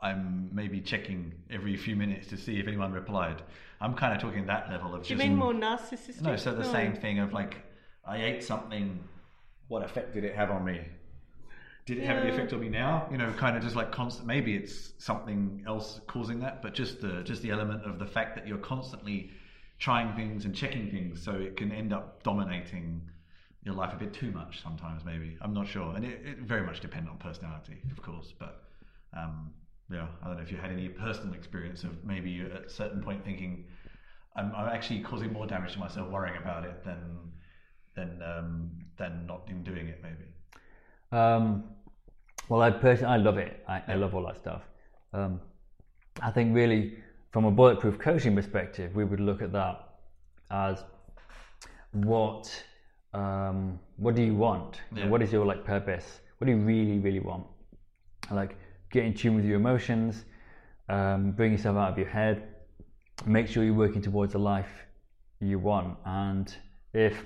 [0.00, 3.42] I'm maybe checking every few minutes to see if anyone replied.
[3.80, 6.22] I'm kind of talking that level of Do you mean more narcissistic?
[6.22, 6.36] no.
[6.36, 7.56] So the same thing of like,
[8.04, 9.00] I ate something.
[9.68, 10.80] What effect did it have on me?
[11.86, 13.08] Did it have any effect on me now?
[13.10, 14.26] You know, kind of just like constant.
[14.26, 18.36] Maybe it's something else causing that, but just the just the element of the fact
[18.36, 19.30] that you're constantly
[19.78, 23.00] trying things and checking things, so it can end up dominating
[23.64, 25.04] your life a bit too much sometimes.
[25.04, 28.32] Maybe I'm not sure, and it, it very much depends on personality, of course.
[28.38, 28.62] But
[29.16, 29.50] um,
[29.90, 32.68] yeah, I don't know if you had any personal experience of maybe you at a
[32.68, 33.64] certain point thinking,
[34.36, 37.32] I'm, I'm actually causing more damage to myself worrying about it than
[37.96, 40.00] than um, than not even doing it.
[40.02, 40.26] Maybe.
[41.12, 41.64] Um,
[42.48, 43.64] well, I personally, I love it.
[43.68, 44.62] I, I love all that stuff.
[45.12, 45.40] Um,
[46.20, 46.98] I think really,
[47.30, 49.88] from a bulletproof coaching perspective, we would look at that
[50.50, 50.82] as
[51.92, 52.64] what
[53.12, 54.80] um, what do you want?
[54.94, 55.08] Yeah.
[55.08, 56.20] What is your like purpose?
[56.38, 57.46] What do you really, really want?
[58.30, 58.56] Like
[58.90, 60.24] get in tune with your emotions,
[60.88, 62.42] um, bring yourself out of your head,
[63.26, 64.70] make sure you're working towards the life
[65.40, 65.96] you want.
[66.04, 66.54] And
[66.92, 67.22] if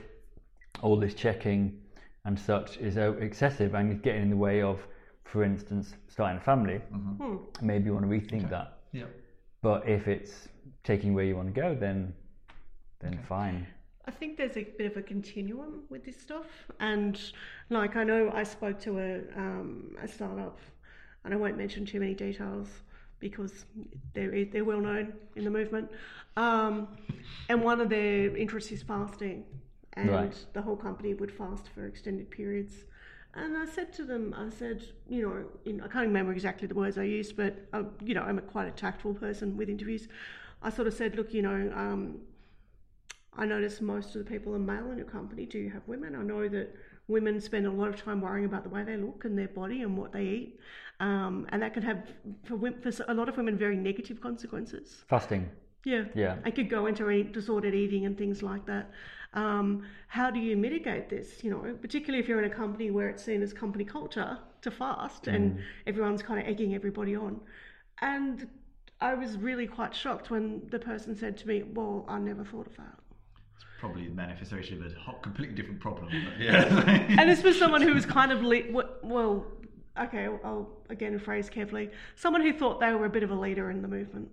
[0.83, 1.81] all this checking
[2.25, 4.81] and such is uh, excessive and is getting in the way of,
[5.25, 6.81] for instance, starting a family,
[7.61, 8.79] maybe you want to rethink that.
[8.93, 9.05] Yeah.
[9.63, 10.49] But if it's
[10.85, 12.15] taking where you want to go, then
[13.01, 13.67] then fine.
[14.07, 16.47] I think there's a bit of a continuum with this stuff,
[16.81, 17.21] and
[17.71, 20.59] like I know I spoke to a um, a startup,
[21.25, 22.69] and I won't mention too many details
[23.19, 23.65] because
[24.13, 25.91] they're they're well known in the movement,
[26.37, 26.89] um,
[27.49, 29.45] and one of their interests is fasting,
[29.95, 30.47] and Right.
[30.53, 32.85] the whole company would fast for extended periods.
[33.35, 36.75] And I said to them, I said, you know, in, I can't remember exactly the
[36.75, 40.07] words I used, but uh, you know, I'm a quite a tactful person with interviews.
[40.63, 42.21] I sort of said, look, you know, um,
[43.37, 45.47] I notice most of the people are male in your company.
[45.47, 46.15] Do you have women?
[46.15, 46.75] I know that
[47.09, 49.83] women spend a lot of time worrying about the way they look and their body
[49.83, 50.61] and what they eat,
[51.01, 52.05] um, and that can have
[52.45, 55.05] for, for a lot of women very negative consequences.
[55.09, 55.51] Fasting.
[55.85, 56.05] Yeah.
[56.15, 56.37] Yeah.
[56.45, 58.91] I could go into eat, disordered eating and things like that.
[59.35, 61.43] Um, how do you mitigate this?
[61.43, 64.71] You know, particularly if you're in a company where it's seen as company culture to
[64.71, 67.41] fast and everyone's kind of egging everybody on.
[68.01, 68.47] And
[69.01, 72.67] I was really quite shocked when the person said to me, Well, I never thought
[72.69, 72.97] of that.
[73.57, 76.09] It's probably the manifestation of a hot, completely different problem.
[76.39, 76.63] Yeah.
[77.19, 78.71] and this was someone who was kind of le-
[79.03, 79.47] well
[79.99, 83.71] okay i'll again phrase carefully someone who thought they were a bit of a leader
[83.71, 84.29] in the movement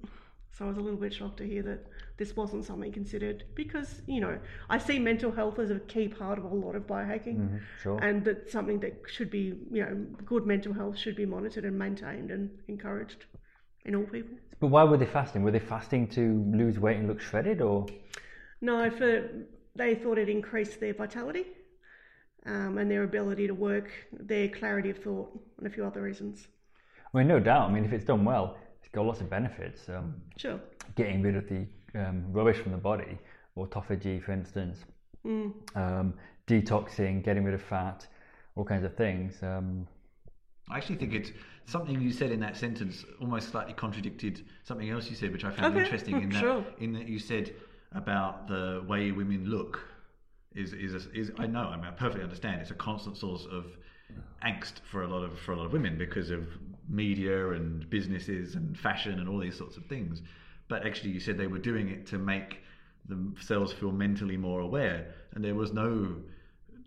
[0.57, 1.85] so i was a little bit shocked to hear that
[2.17, 4.37] this wasn't something considered because you know
[4.69, 7.97] i see mental health as a key part of a lot of biohacking sure.
[7.99, 11.77] and that something that should be you know good mental health should be monitored and
[11.77, 13.25] maintained and encouraged
[13.85, 15.43] in all people But why were they fasting?
[15.43, 17.87] Were they fasting to lose weight and look shredded, or
[18.61, 19.27] No, for
[19.75, 21.45] they thought it increased their vitality
[22.45, 26.47] um, and their ability to work, their clarity of thought, and a few other reasons.
[27.13, 27.69] I mean, no doubt.
[27.69, 28.57] I mean, if it's done well,
[28.91, 29.89] got lots of benefits.
[29.89, 30.59] Um, Sure.
[30.95, 33.17] getting rid of the um, rubbish from the body,
[33.57, 34.79] autophagy, for instance,
[35.75, 36.13] um,
[36.47, 38.07] detoxing, getting rid of fat,
[38.55, 39.41] all kinds of things.
[39.43, 39.87] Um,
[40.69, 41.31] I actually think it's
[41.65, 45.51] something you said in that sentence almost slightly contradicted something else you said, which I
[45.51, 46.21] found Okay, interesting.
[46.21, 46.65] In that, sure.
[46.79, 47.53] in that you said
[47.93, 49.79] about the way women look
[50.55, 53.45] is is a, is I know I mean I perfectly understand it's a constant source
[53.51, 53.65] of
[54.45, 56.47] angst for a lot of for a lot of women because of
[56.89, 60.21] media and businesses and fashion and all these sorts of things.
[60.67, 62.59] But actually, you said they were doing it to make
[63.07, 66.15] themselves feel mentally more aware, and there was no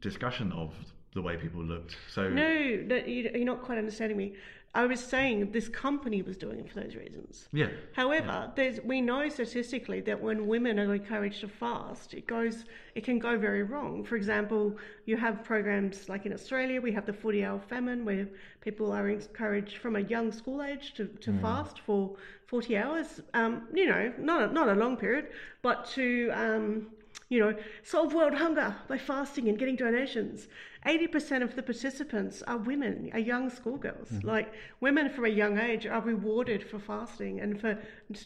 [0.00, 0.74] discussion of
[1.14, 1.96] the way people looked.
[2.10, 4.34] So No, you- you're not quite understanding me.
[4.76, 7.48] I was saying this company was doing it for those reasons.
[7.52, 12.64] yeah, However, there's, we know statistically that when women are encouraged to fast, it goes,
[12.96, 14.02] it can go very wrong.
[14.02, 18.26] For example, you have programs like in Australia, we have the 40 hour famine where
[18.62, 23.20] people are encouraged from a young school age to, to fast for 40 hours.
[23.32, 25.28] Um, you know, not a, not a long period,
[25.62, 26.88] but to, um,
[27.28, 30.48] you know, solve world hunger by fasting and getting donations.
[30.86, 34.10] 80% of the participants are women, are young schoolgirls.
[34.22, 37.78] Like women from a young age are rewarded for fasting and for,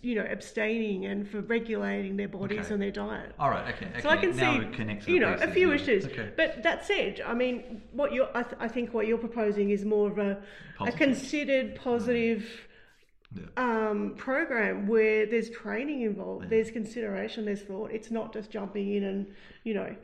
[0.02, 2.74] you know, abstaining and for regulating their bodies Okay.
[2.74, 3.32] and their diet.
[3.38, 4.00] all right, okay, okay.
[4.00, 5.74] So I can now see, it connects the you know, a few yeah.
[5.76, 6.06] issues.
[6.06, 6.32] Okay.
[6.36, 9.84] But that said, I mean, what you're, I, th- I think what you're proposing is
[9.84, 10.42] more of a,
[10.80, 12.44] a considered positive
[13.34, 13.44] Yeah.
[13.56, 17.90] um, program where there's training involved, there's consideration, there's thought.
[17.92, 19.26] It's not just jumping in and,
[19.64, 19.94] you know,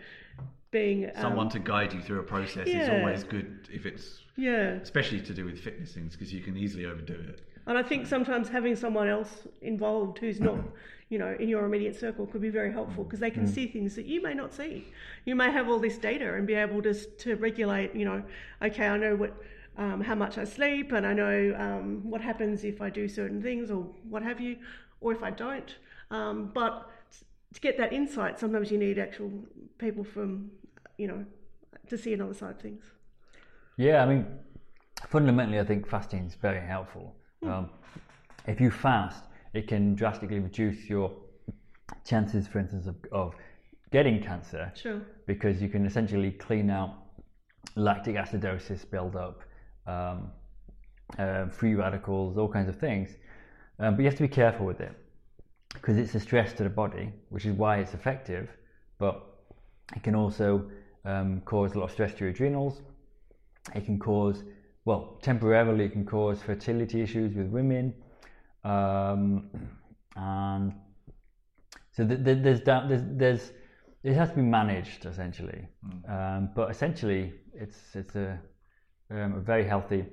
[0.75, 4.07] being um, Someone to guide you through a process is always good if it's
[4.37, 7.39] Yeah, especially to do with fitness things because you can easily overdo it.
[7.69, 9.33] and I think sometimes having someone else
[9.63, 10.59] involved who's not,
[11.13, 13.95] you know, in your immediate circle could be very helpful because they can see things
[13.99, 14.75] that you may not see.
[15.29, 17.91] You may have all this data and be able to to regulate.
[18.01, 18.21] You know,
[18.69, 19.33] okay, I know what.
[19.77, 23.43] Um, how much I sleep, and I know um, what happens if I do certain
[23.43, 23.81] things or
[24.13, 24.55] what have you,
[25.01, 25.71] or if I don't.
[26.13, 26.73] Um, but
[27.55, 29.33] to get that insight, sometimes you need actual
[29.79, 30.51] people from,
[30.97, 31.25] you know,
[31.89, 32.85] to see another side of things.
[33.77, 34.27] Yeah, I mean,
[35.09, 37.15] fundamentally, I think fasting is very helpful.
[37.43, 37.71] Um,
[38.47, 41.13] if you fast, it can drastically reduce your
[42.05, 43.35] chances, for instance, of, of
[43.91, 45.01] getting cancer Sure.
[45.27, 46.95] because you can essentially clean out
[47.77, 49.41] lactic acidosis buildup,
[49.87, 50.31] um,
[51.19, 53.11] uh, free radicals, all kinds of things.
[53.79, 54.93] Um, but you have to be careful with it
[55.73, 58.49] because it's a stress to the body, which is why it's effective.
[58.99, 59.23] But
[59.95, 60.71] it can also
[61.05, 62.83] um, cause a lot of stress to your adrenals.
[63.75, 64.43] It can cause,
[64.85, 67.95] well, temporarily, it can cause fertility issues with women.
[68.64, 69.51] Um,
[70.17, 70.73] and
[71.93, 73.53] so th- th- there's, da- there's, there's,
[74.03, 75.67] it has to be managed essentially.
[76.09, 78.38] Um, but essentially, it's, it's a,
[79.11, 80.05] um, a very healthy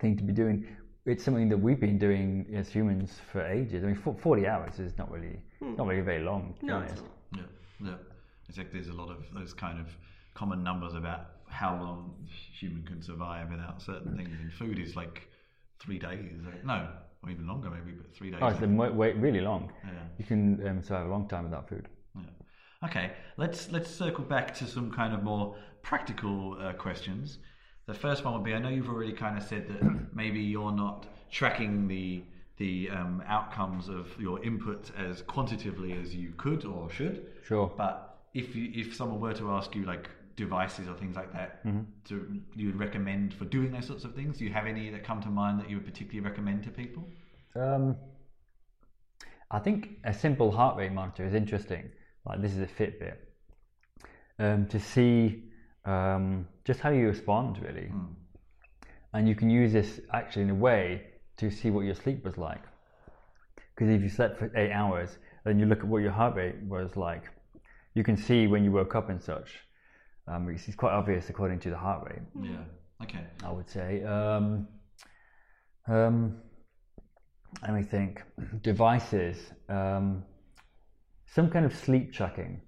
[0.00, 0.66] thing to be doing.
[1.06, 3.84] It's something that we've been doing as humans for ages.
[3.84, 7.04] I mean, 40 hours is not really, not really very long, to No, it's honest.
[7.04, 7.40] not.
[7.80, 7.94] Yeah, yeah.
[8.48, 9.86] It's like there's a lot of those kind of
[10.34, 15.28] common numbers about how long human can survive without certain things, and food is like
[15.80, 16.32] three days.
[16.64, 16.88] No,
[17.22, 18.40] or even longer maybe, but three days.
[18.42, 19.72] Oh, it's wait, wait really long.
[19.84, 19.90] Yeah.
[20.18, 21.88] You can um, survive a long time without food.
[22.14, 22.88] Yeah.
[22.88, 27.38] Okay, let's let's circle back to some kind of more practical uh, questions.
[27.86, 29.82] The first one would be: I know you've already kind of said that
[30.14, 32.22] maybe you're not tracking the
[32.58, 37.26] the um, outcomes of your input as quantitatively as you could or should.
[37.44, 37.70] Sure.
[37.76, 41.64] But if you, if someone were to ask you like devices or things like that,
[42.08, 42.14] to
[42.54, 44.38] you would recommend for doing those sorts of things?
[44.38, 47.02] Do you have any that come to mind that you would particularly recommend to people?
[47.54, 47.96] Um,
[49.50, 51.90] I think a simple heart rate monitor is interesting.
[52.26, 53.16] Like this is a Fitbit.
[54.38, 55.44] Um, to see
[55.86, 57.90] um, just how you respond, really.
[59.14, 61.06] And you can use this actually in a way
[61.38, 62.62] to see what your sleep was like.
[63.74, 66.56] Because if you slept for eight hours then you look at what your heart rate
[66.62, 67.22] was like.
[67.96, 69.48] You can see when you woke up and such.
[70.28, 72.24] Um, it's, it's quite obvious according to the heart rate.
[72.50, 72.58] Yeah.
[73.02, 73.24] Okay.
[73.42, 74.02] I would say.
[74.04, 74.68] Um,
[75.88, 76.36] um,
[77.62, 78.22] let me think.
[78.60, 79.38] Devices.
[79.70, 80.22] Um,
[81.26, 82.60] some kind of sleep tracking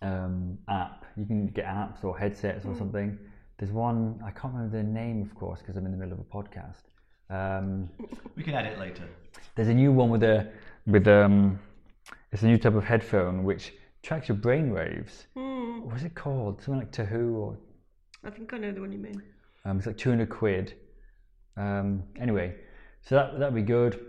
[0.00, 1.06] um, app.
[1.16, 3.18] You can get apps or headsets or something.
[3.58, 6.20] There's one, I can't remember the name, of course, because I'm in the middle of
[6.20, 6.84] a podcast.
[7.30, 7.90] Um,
[8.36, 9.08] We can add it later.
[9.56, 10.52] there's a new one with a,
[10.86, 11.58] with um,
[12.30, 15.26] it's a new type of headphone which tracks your brain waves.
[15.34, 15.80] Hmm.
[15.82, 16.62] What's it called?
[16.62, 17.58] Something like Tahoo or
[18.24, 19.22] I think I know the one you mean.
[19.64, 20.74] Um, it's like 200 quid.
[21.56, 22.54] Um, anyway,
[23.02, 24.00] so that that'd be good.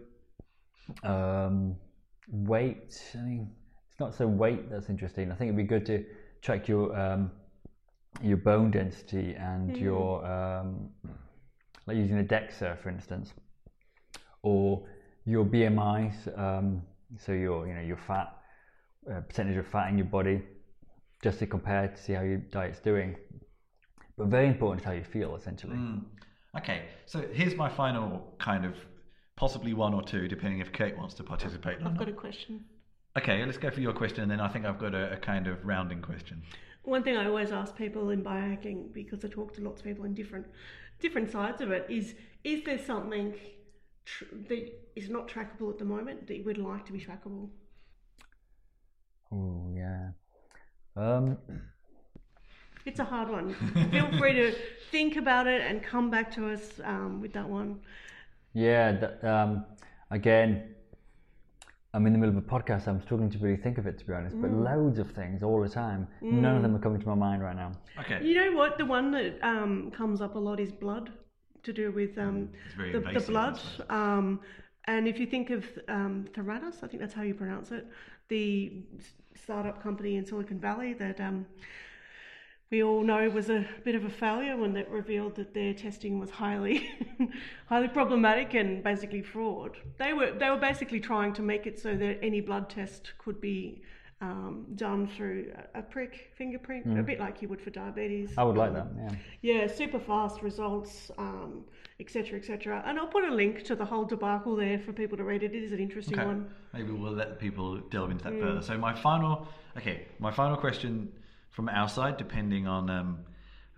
[1.03, 1.75] Um,
[2.29, 3.51] weight, I mean,
[3.89, 5.31] it's not so weight that's interesting.
[5.31, 6.05] I think it'd be good to
[6.41, 7.31] track your um,
[8.21, 10.89] your bone density and your um,
[11.87, 13.33] like using a DEXA, for instance,
[14.43, 14.83] or
[15.25, 16.37] your BMI.
[16.37, 16.81] Um,
[17.17, 18.40] so your you know your fat
[19.09, 20.41] uh, percentage of fat in your body,
[21.23, 23.15] just to compare to see how your diet's doing.
[24.17, 25.75] But very important is how you feel, essentially.
[25.75, 26.03] Mm.
[26.57, 28.75] Okay, so here's my final kind of
[29.35, 31.77] possibly one or two, depending if Kate wants to participate.
[31.77, 31.97] I've not.
[31.97, 32.65] got a question.
[33.17, 35.47] Okay, let's go for your question, and then I think I've got a, a kind
[35.47, 36.43] of rounding question.
[36.83, 40.05] One thing I always ask people in biohacking, because I talk to lots of people
[40.05, 40.47] in different
[40.99, 43.33] different sides of it, is is there something
[44.05, 47.49] tr- that is not trackable at the moment that you would like to be trackable?
[49.31, 50.09] Oh yeah.
[50.95, 51.37] Um,
[52.83, 53.53] It's a hard one.
[53.91, 54.55] Feel free to
[54.89, 57.79] think about it and come back to us um, with that one.
[58.53, 58.91] yeah.
[58.93, 59.65] That, um,
[60.09, 60.73] again,
[61.93, 62.87] I'm in the middle of a podcast.
[62.87, 64.35] I'm struggling to really think of it, to be honest.
[64.41, 66.07] But loads of things all the time.
[66.21, 67.73] None of them are coming to my mind right now.
[67.99, 68.79] Okay, You know what?
[68.79, 71.11] The one that um, comes up a lot is blood,
[71.63, 73.59] to do with um, it's the, the blood.
[73.89, 74.39] Um,
[74.85, 77.85] and if you think of um, Theranos, I think that's how you pronounce it,
[78.31, 78.71] the
[79.35, 81.45] startup company in Silicon Valley that um,
[82.71, 86.17] we all know was a bit of a failure when it revealed that their testing
[86.17, 86.89] was highly,
[87.67, 89.71] highly problematic and basically fraud.
[89.97, 93.41] They were they were basically trying to make it so that any blood test could
[93.41, 93.81] be
[94.21, 98.29] um, done through a prick fingerprint, a bit like you would for diabetes.
[98.37, 98.87] I would like Um, that.
[98.95, 99.15] Yeah.
[99.41, 101.65] yeah, super fast results, um,
[102.01, 102.83] et etc.
[102.85, 105.43] And I'll put a link to the whole debacle there for people to read.
[105.43, 106.27] It is an interesting Okay.
[106.27, 106.49] one.
[106.73, 108.39] Maybe we'll let people delve into that Mm.
[108.41, 108.61] further.
[108.61, 109.47] So my final,
[109.77, 111.11] okay, my final question
[111.51, 113.19] from our side, depending on um,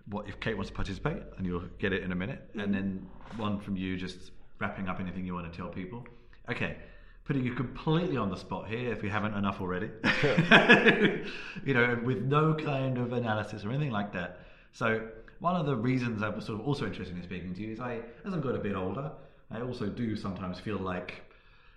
[0.06, 2.62] what if Kate wants to participate, and you'll get it in a minute, Mm.
[2.62, 3.06] and then
[3.36, 6.06] one from you, just wrapping up anything you want to tell people.
[6.48, 6.76] Okay,
[7.24, 9.90] putting you completely on the spot here, if we haven't enough already.
[11.64, 14.40] you know, with no kind of analysis or anything like that.
[14.72, 15.08] So
[15.44, 17.78] one of the reasons I was sort of also interested in speaking to you is
[17.78, 19.12] I, as I've got a bit older,
[19.50, 21.22] I also do sometimes feel like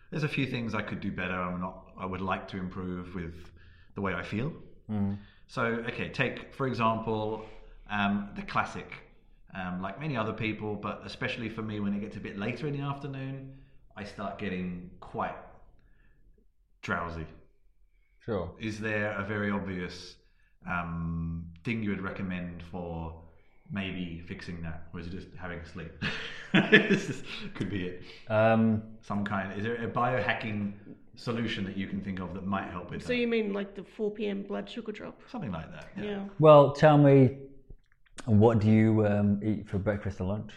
[0.10, 1.34] there's a few things I could do better.
[1.34, 1.92] I'm not.
[2.00, 3.36] I would like to improve with
[3.96, 4.54] the way I feel.
[5.48, 7.44] So, okay, take for example
[7.90, 8.90] um, the classic.
[9.54, 12.68] Um, like many other people, but especially for me, when it gets a bit later
[12.68, 13.54] in the afternoon,
[13.98, 15.36] I start getting quite
[16.82, 17.28] drowsy.
[18.26, 18.50] Sure.
[18.60, 20.16] Is there a very obvious
[20.66, 23.27] um, thing you would recommend for
[23.72, 25.92] maybe fixing that, or is it just having a sleep?
[26.72, 27.24] This is-
[27.56, 28.04] could be it.
[28.30, 29.58] Um, Some kind.
[29.58, 30.74] Is there a biohacking
[31.16, 33.16] solution that you can think of that might help with So that?
[33.18, 34.44] you mean like the 4 p.m.
[34.44, 35.20] blood sugar drop?
[35.32, 35.88] Something like that.
[35.98, 36.04] Yeah.
[36.04, 36.24] Yeah.
[36.40, 37.38] well, tell me,
[38.26, 40.52] what do you um, eat for breakfast or lunch,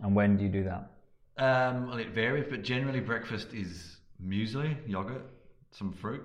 [0.00, 0.90] and when do you do that?
[1.38, 5.22] Um, well, it varies, but generally breakfast is muesli, yogurt,
[5.70, 6.24] some fruit.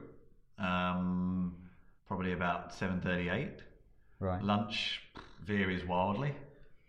[0.58, 1.56] Um,
[2.08, 3.60] probably about seven thirty-eight.
[4.20, 4.42] Right.
[4.44, 5.02] Lunch
[5.46, 6.34] varies wildly,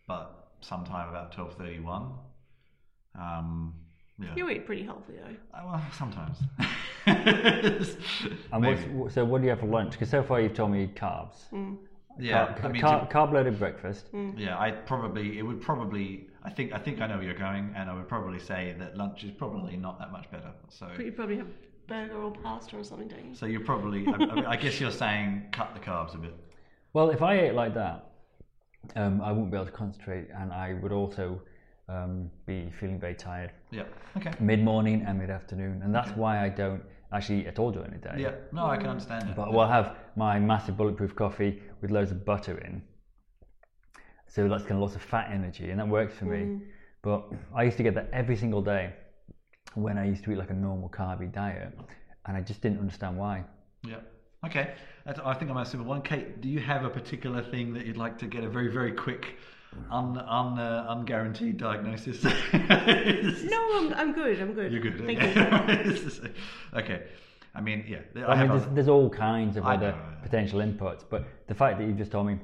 [0.07, 2.13] but sometime about twelve thirty-one.
[3.19, 3.75] Um,
[4.19, 4.35] yeah.
[4.37, 5.59] You eat pretty healthy though.
[5.59, 6.39] Uh, well, sometimes.
[8.53, 9.11] And Maybe.
[9.11, 9.93] so, what do you have for lunch?
[9.93, 11.35] Because so far you've told me carbs.
[12.19, 14.07] yeah, Car- I mean, car- to- carb-loaded breakfast.
[14.37, 17.73] Yeah, I probably it would probably I think I think I know where you're going,
[17.77, 20.53] and I would probably say that lunch is probably not that much better.
[20.69, 21.49] So But you probably have
[21.89, 23.35] burger or pasta or something, don't you?
[23.35, 26.35] so you're probably I, I, I guess you're saying cut the carbs a bit.
[26.93, 28.12] Well, if I ate like that,
[28.97, 31.41] um, I wouldn't be able to concentrate, and I would also
[31.89, 33.85] um, be feeling very tired Yeah.
[34.17, 34.33] Okay.
[34.41, 38.17] mid-morning and mid-afternoon, and that's why I don't actually eat at all during the day.
[38.19, 38.35] Yeah.
[38.53, 39.37] No, I can understand that.
[39.37, 42.83] But we'll have my massive bulletproof coffee with loads of butter in.
[44.29, 46.63] So that's kind of lots of fat energy, and that works for me.
[47.03, 47.25] But
[47.55, 48.95] I used to get that every single day
[49.75, 51.77] when I used to eat like a normal carby diet,
[52.27, 53.45] and I just didn't understand why.
[53.85, 53.97] Yeah.
[54.45, 54.75] Okay.
[55.07, 56.03] I think I'm a simple one.
[56.03, 58.93] Kate, do you have a particular thing that you'd like to get a very very
[58.93, 59.37] quick,
[59.91, 62.23] un, un uh, unguaranteed diagnosis?
[63.51, 64.41] No, I'm, I'm good.
[64.41, 64.73] I'm good.
[64.73, 65.05] You're good.
[65.05, 65.85] Thank okay.
[65.85, 66.35] you.
[66.75, 67.03] okay.
[67.55, 67.99] I mean, yeah.
[68.27, 71.27] I, I mean, there's, there's all kinds of I other know, I potential inputs, but
[71.49, 72.39] the fact that you've just told me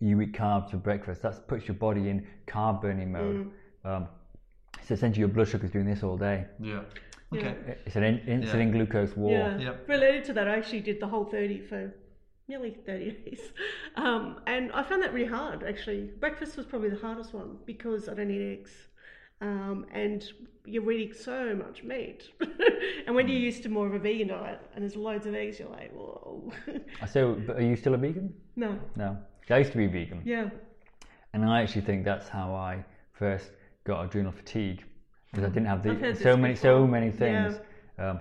[0.00, 3.50] you eat carbs for breakfast, that puts your body in carb burning mode.
[3.84, 3.96] Mm.
[3.96, 4.08] Um,
[4.86, 6.46] so essentially, your blood sugar's doing this all day.
[6.60, 6.82] yeah.
[7.34, 7.76] Okay.
[7.84, 9.32] It's an in, insulin glucose war.
[9.32, 9.58] Yeah.
[9.58, 9.88] Yep.
[9.88, 11.92] Related to that, I actually did the whole 30 for
[12.48, 13.40] nearly 30 days.
[13.96, 16.10] Um, and I found that really hard, actually.
[16.20, 18.70] Breakfast was probably the hardest one because I don't eat eggs.
[19.40, 20.24] Um, and
[20.64, 22.28] you're eating so much meat.
[23.06, 25.58] and when you're used to more of a vegan diet and there's loads of eggs,
[25.58, 26.52] you're like, whoa.
[27.08, 28.32] So, but are you still a vegan?
[28.54, 28.78] no.
[28.94, 29.18] No.
[29.50, 30.22] I used to be vegan.
[30.24, 30.50] Yeah.
[31.32, 33.50] And I actually think that's how I first
[33.84, 34.84] got adrenal fatigue
[35.30, 37.56] because I didn't have the, so this many so many things,
[37.98, 38.20] um,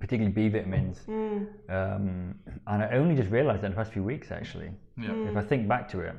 [0.00, 1.00] particularly B vitamins.
[1.06, 1.46] Mm.
[1.68, 2.34] Um,
[2.66, 4.70] and I only just realised that in the past few weeks actually.
[5.00, 5.12] Yeah.
[5.30, 6.14] If I think back to it,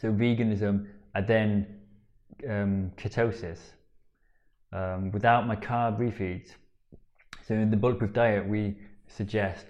[0.00, 1.66] so veganism, and then
[2.48, 3.58] um, ketosis,
[4.72, 6.50] um, without my carb refeeds.
[7.46, 9.66] So in the bulletproof diet, we suggest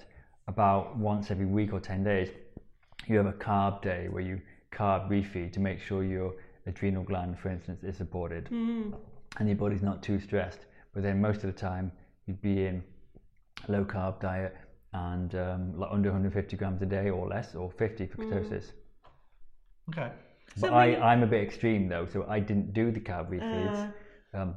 [0.49, 2.31] about once every week or ten days,
[3.07, 4.41] you have a carb day where you
[4.73, 6.35] carb refeed to make sure your
[6.67, 8.49] adrenal gland, for instance, is supported
[9.39, 10.61] and your body's not too stressed.
[10.95, 11.93] But then most of the time,
[12.27, 12.83] you'd be in
[13.69, 14.57] a low carb diet
[14.93, 18.73] and um, like under 150 grams a day or less, or 50 for ketosis.
[19.91, 20.11] Okay.
[20.61, 20.97] But So I, you...
[20.97, 23.93] I'm a bit extreme though, so I didn't do the carb refeeds
[24.33, 24.55] um,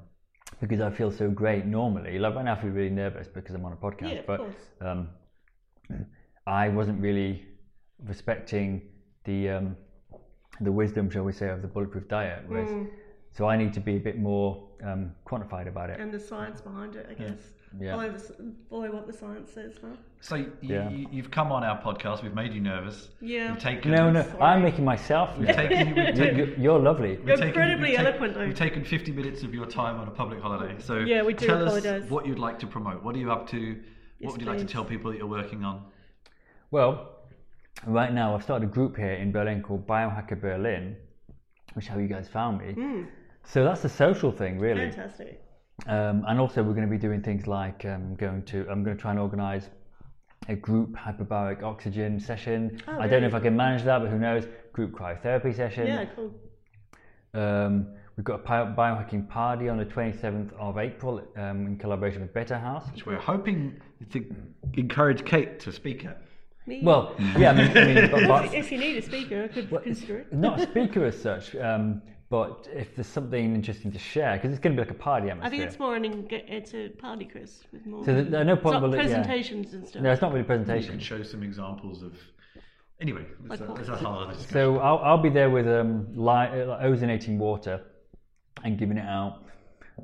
[0.61, 2.19] because I feel so great normally.
[2.19, 4.87] Like right now, I feel really nervous because I'm on a podcast, Yeah, of but
[4.87, 5.09] um,
[6.47, 7.45] I wasn't really
[8.07, 8.81] respecting
[9.25, 9.75] the um,
[10.61, 12.43] the wisdom, shall we say, of the bulletproof diet.
[12.47, 12.89] Whereas, Mm.
[13.31, 15.99] So I need to be a bit more um, quantified about it.
[15.99, 17.39] And the science behind it, I guess.
[17.79, 17.91] Yeah.
[17.95, 19.89] Follow, the, follow what the science says, huh?
[20.21, 20.89] So you, Yeah.
[20.89, 22.23] you, you've come on our podcast.
[22.23, 23.09] We've made you nervous.
[23.21, 23.51] Yeah.
[23.51, 23.91] We've taken.
[23.91, 24.41] No, no, Sorry.
[24.41, 25.37] I'm making myself.
[25.37, 25.67] We've nervous.
[25.69, 25.87] taken.
[25.95, 27.17] We've You- taken you- You're lovely.
[27.17, 28.45] We've You're taken- incredibly we've taken- eloquent, though.
[28.47, 30.75] We've taken 50 minutes of your time on a public holiday.
[30.79, 32.05] So Yeah, we do tell apologise.
[32.05, 33.03] us what you'd like to promote.
[33.03, 33.59] What are you up to?
[33.59, 33.77] Yes,
[34.21, 35.83] what would you like to tell people that you're working on?
[36.71, 37.11] Well,
[37.85, 40.95] right now I've started a group here in Berlin called Biohacker Berlin,
[41.75, 43.05] which is how you guys found me.
[43.51, 44.91] So that's a social thing, really.
[44.91, 45.41] Fantastic.
[45.87, 48.67] Um, and also, we're going to be doing things like um, going to.
[48.69, 49.69] I'm going to try and organise
[50.47, 52.79] a group hyperbaric oxygen session.
[52.87, 53.33] Oh, I don't know if?
[53.33, 54.45] I can manage that, but who knows?
[54.73, 55.87] Group cryotherapy session.
[55.87, 56.31] Yeah, cool.
[57.33, 62.33] Um, we've got a biohacking party on the 27th of April um, in collaboration with
[62.33, 62.91] Betahaus.
[62.91, 63.81] Which we're hoping
[64.11, 64.35] to
[64.73, 66.21] encourage Kate to speak at.
[66.67, 66.81] Me?
[66.83, 69.71] Well, yeah, I mean, I mean but, but if you need a speaker, I could
[69.81, 70.31] consider it.
[70.31, 74.59] not a speaker as such, um, but if there's something interesting to share, because it's
[74.59, 75.47] going to be like a party atmosphere.
[75.47, 78.43] I think it's more an enga- it's a party, Chris, with more So there are
[78.43, 78.73] no it's point.
[78.73, 79.01] not well, yeah.
[79.01, 80.03] presentations and stuff.
[80.03, 82.13] No, it's not really You can show some examples of.
[83.01, 83.89] Anyway, that's, Like a, what?
[83.89, 84.33] a whole.
[84.33, 86.27] So I'll, I'll be there with um, li-
[86.61, 87.81] uh, ozonating water
[88.63, 89.45] and giving it out.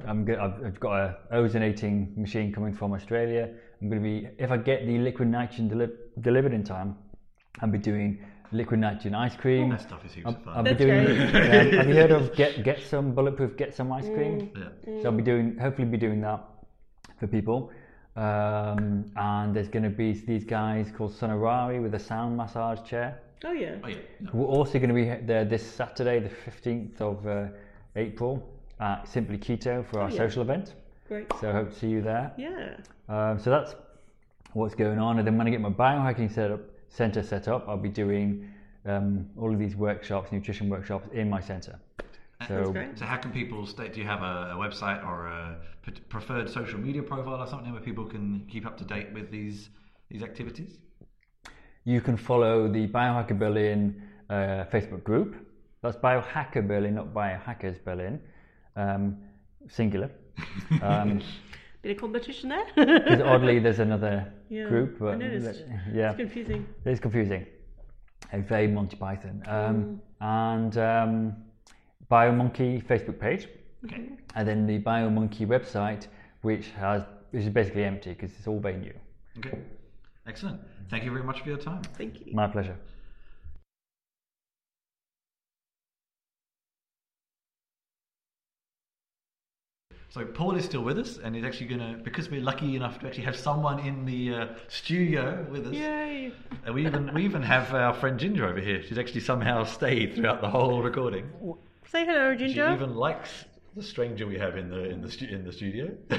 [0.07, 3.49] I'm go- I've, I've got a ozonating machine coming from Australia.
[3.81, 6.95] I'm going to be if I get the liquid nitrogen deli- delivered in time,
[7.61, 8.23] I'll be doing
[8.55, 9.69] liquid nitrogen ice cream.
[9.69, 10.63] that stuff is heaps I'll, of I'll fun.
[10.63, 11.05] be That's doing.
[11.31, 11.35] great.
[11.35, 14.51] um, have you heard of get get some bulletproof get some ice cream?
[14.55, 15.01] Yeah.
[15.01, 16.41] So I'll be doing hopefully be doing that
[17.19, 17.71] for people.
[18.15, 23.19] Um, and there's going to be these guys called Sonorari with a sound massage chair.
[23.43, 23.75] oh yeah.
[23.83, 23.97] Oh, yeah.
[24.21, 24.29] No.
[24.33, 27.47] We're also going to be there this Saturday, the 15th of uh,
[27.97, 28.47] April,
[28.79, 30.17] at Simply Keto for our Oh, yeah.
[30.17, 30.75] social event.
[31.09, 31.27] Great.
[31.41, 32.31] So I hope to see you there.
[32.37, 32.77] Yeah.
[33.09, 33.75] Um, so that's
[34.53, 35.19] what's going on.
[35.19, 36.61] And then when I get my biohacking setup
[36.95, 38.47] center set up, I'll be doing
[38.85, 41.79] um, all of these workshops, nutrition workshops in my center.
[42.47, 42.73] So.
[42.95, 43.87] So how can people stay?
[43.89, 45.57] Do you have a, a website or a
[46.09, 49.69] preferred social media profile or something where people can keep up to date with these
[50.09, 50.77] these activities?
[51.85, 55.35] you can follow the Biohacker Berlin uh, Facebook group.
[55.81, 58.19] That's Biohacker Berlin, not Biohackers Berlin,
[58.75, 59.17] um,
[59.69, 60.09] singular.
[60.81, 61.21] Um,
[61.85, 62.65] Bit of competition there.
[62.75, 64.95] Because oddly, there's another Yeah, group.
[65.03, 65.61] I But noticed.
[65.93, 66.65] Yeah, it's confusing.
[66.83, 67.45] it's confusing.
[68.33, 69.43] A very Monty Python.
[69.45, 71.35] Um, And um,
[72.09, 73.47] BioMonkey Facebook page,
[73.85, 74.09] Okay.
[74.35, 76.07] and then the BioMonkey website,
[76.41, 78.93] which has which is basically empty because it's all very new.
[79.37, 79.55] Okay.
[80.25, 80.59] Excellent.
[80.89, 81.83] Thank you very much for your time.
[81.99, 82.33] Thank you.
[82.33, 82.77] My pleasure.
[90.15, 92.99] So Paul is still with us, and he's actually going to, because we're lucky enough
[92.99, 95.73] to actually have someone in the uh, studio with us.
[95.73, 96.31] Yay.
[96.65, 98.81] And we even we even have our friend Ginger over here.
[98.81, 101.29] She's actually somehow stayed throughout the whole recording.
[101.89, 102.65] Say hello, Ginger.
[102.65, 103.43] She even likes
[103.75, 105.91] the stranger we have in the in the stu- in the studio.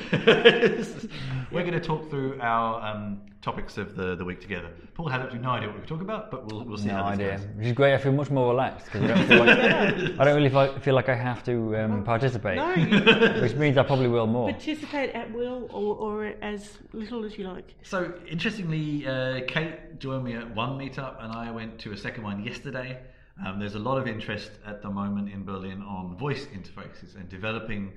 [1.51, 4.71] We're going to talk through our um, topics of the, the week together.
[4.95, 6.95] Paul had absolutely no idea what we were talking about, but we'll we'll see No
[6.97, 7.39] how this idea.
[7.39, 7.47] goes.
[7.57, 7.95] Which is great.
[7.95, 11.09] I feel much more relaxed because I don't like I don't really fi- feel like
[11.09, 14.51] I have to um, participate, No, you which means I probably will more.
[14.51, 17.75] participate at will or, or as little as you like.
[17.83, 22.23] So interestingly, uh, Kate joined me at one meetup, and I went to a second
[22.25, 22.99] one yesterday.
[23.45, 27.29] Um, there's a lot of interest at the moment in Berlin on voice interfaces and
[27.29, 27.93] developing,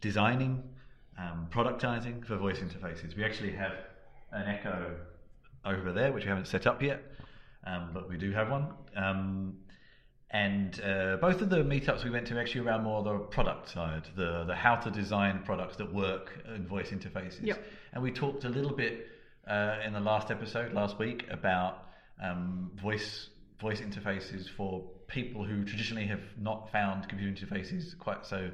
[0.00, 0.62] designing,
[1.18, 3.16] um, productizing for voice interfaces.
[3.16, 3.72] We actually have
[4.32, 4.94] an Echo
[5.64, 7.02] over there, which we haven't set up yet,
[7.66, 8.68] um, but we do have one.
[8.96, 9.54] Um,
[10.30, 14.08] and uh, both of the meetups we went to actually around more the product side,
[14.16, 17.44] the the how to design products that work in voice interfaces.
[17.46, 17.62] Yep.
[17.92, 19.08] And we talked a little bit
[19.46, 21.86] uh, in the last episode last week about
[22.22, 23.28] um, voice
[23.62, 28.50] voice interfaces for people who traditionally have not found computer interfaces quite so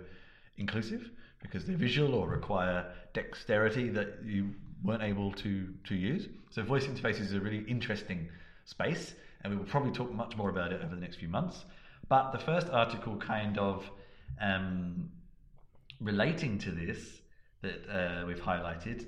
[0.59, 1.11] inclusive
[1.43, 4.51] because they're visual or require dexterity that you
[4.85, 5.53] weren't able to
[5.89, 6.29] to use.
[6.51, 8.29] So voice interfaces is a really interesting
[8.65, 11.65] space, and we will probably talk much more about it over the next few months.
[12.09, 13.91] But the first article kind of
[14.41, 15.11] um,
[16.01, 17.01] relating to this
[17.63, 19.07] that uh, we've highlighted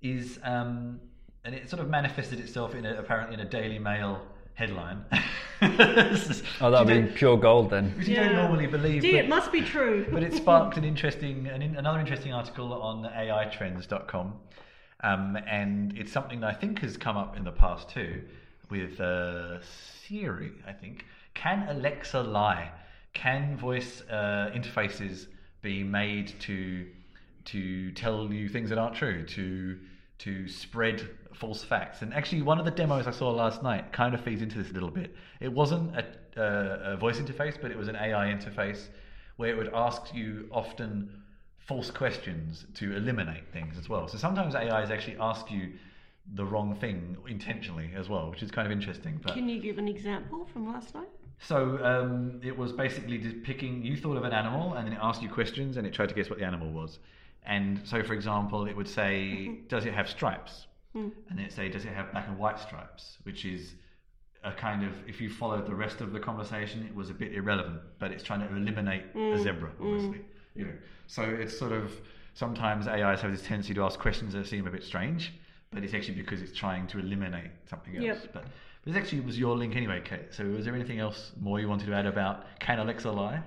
[0.00, 1.00] is, um,
[1.44, 4.22] and it sort of manifested itself in a, apparently in a Daily Mail
[4.54, 5.04] headline.
[5.62, 7.94] oh, that would be pure gold then.
[7.96, 9.02] Which you don't normally believe.
[9.02, 10.06] Gee, but- it must be true.
[10.10, 14.34] but it sparked an interesting, an, in- another interesting article on AItrends.com,
[15.02, 18.22] um, and it's something that I think has come up in the past too,
[18.70, 20.52] with uh, Siri.
[20.66, 22.70] I think can Alexa lie?
[23.12, 25.26] Can voice uh, interfaces
[25.62, 26.86] be made to
[27.46, 29.24] to tell you things that aren't true?
[29.26, 29.78] To
[30.18, 31.08] to spread
[31.40, 32.02] false facts.
[32.02, 34.70] And actually, one of the demos I saw last night kind of feeds into this
[34.70, 35.16] a little bit.
[35.40, 36.04] It wasn't a,
[36.36, 38.88] a, a voice interface, but it was an AI interface
[39.36, 41.22] where it would ask you often
[41.58, 44.06] false questions to eliminate things as well.
[44.06, 45.72] So sometimes AIs actually ask you
[46.34, 49.18] the wrong thing intentionally as well, which is kind of interesting.
[49.22, 51.08] But Can you give an example from last night?
[51.42, 53.82] so um, it was basically just picking.
[53.82, 56.14] You thought of an animal, and then it asked you questions, and it tried to
[56.14, 56.98] guess what the animal was.
[57.46, 61.12] And so, for example, it would say, "Does it have stripes?" Mm.
[61.28, 63.74] And then it say, "Does it have black and white stripes?" Which is
[64.42, 67.32] a kind of, if you followed the rest of the conversation, it was a bit
[67.34, 67.80] irrelevant.
[67.98, 69.42] But it's trying to eliminate a mm.
[69.42, 69.80] zebra, mm.
[69.80, 70.24] obviously.
[70.54, 70.72] You know,
[71.06, 71.92] so it's sort of
[72.34, 75.32] sometimes AIs have this tendency to ask questions that seem a bit strange,
[75.70, 78.22] but it's actually because it's trying to eliminate something else.
[78.24, 78.32] Yep.
[78.32, 78.44] But
[78.84, 80.32] this actually was your link anyway, Kate.
[80.32, 83.42] So was there anything else more you wanted to add about can Alexa lie?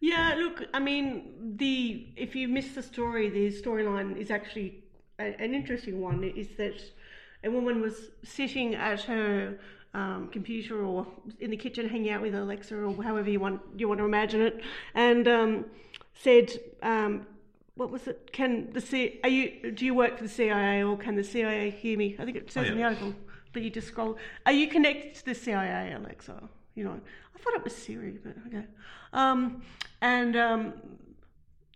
[0.00, 4.84] Yeah, look, I mean, the if you missed the story, the storyline is actually
[5.18, 6.22] an interesting one.
[6.24, 6.80] Is that
[7.44, 9.58] a woman was sitting at her
[9.94, 11.06] um, computer or
[11.40, 14.40] in the kitchen, hanging out with Alexa or however you want you want to imagine
[14.40, 14.62] it,
[14.94, 15.64] and um,
[16.14, 16.52] said,
[16.82, 17.26] um,
[17.74, 18.32] "What was it?
[18.32, 19.20] Can the C?
[19.22, 19.72] Are you?
[19.72, 22.50] Do you work for the CIA or can the CIA hear me?" I think it
[22.50, 23.14] says in the article
[23.54, 24.16] that you just scroll.
[24.46, 26.48] Are you connected to the CIA, Alexa?
[26.74, 27.00] You know,
[27.34, 28.64] I thought it was Siri, but okay.
[29.12, 29.62] Um,
[30.00, 30.74] and um,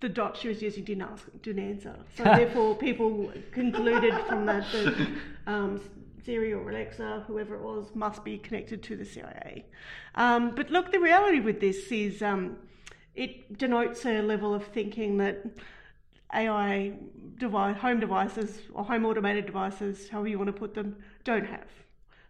[0.03, 1.97] the dot she was using didn't ask, didn't answer.
[2.17, 5.09] So therefore, people concluded from that that
[5.47, 5.81] um,
[6.25, 9.65] Siri or Alexa, whoever it was, must be connected to the CIA.
[10.17, 12.57] Um, but look, the reality with this is um,
[13.15, 15.45] it denotes a level of thinking that
[16.35, 16.93] AI
[17.39, 21.69] device, home devices or home automated devices, however you want to put them, don't have.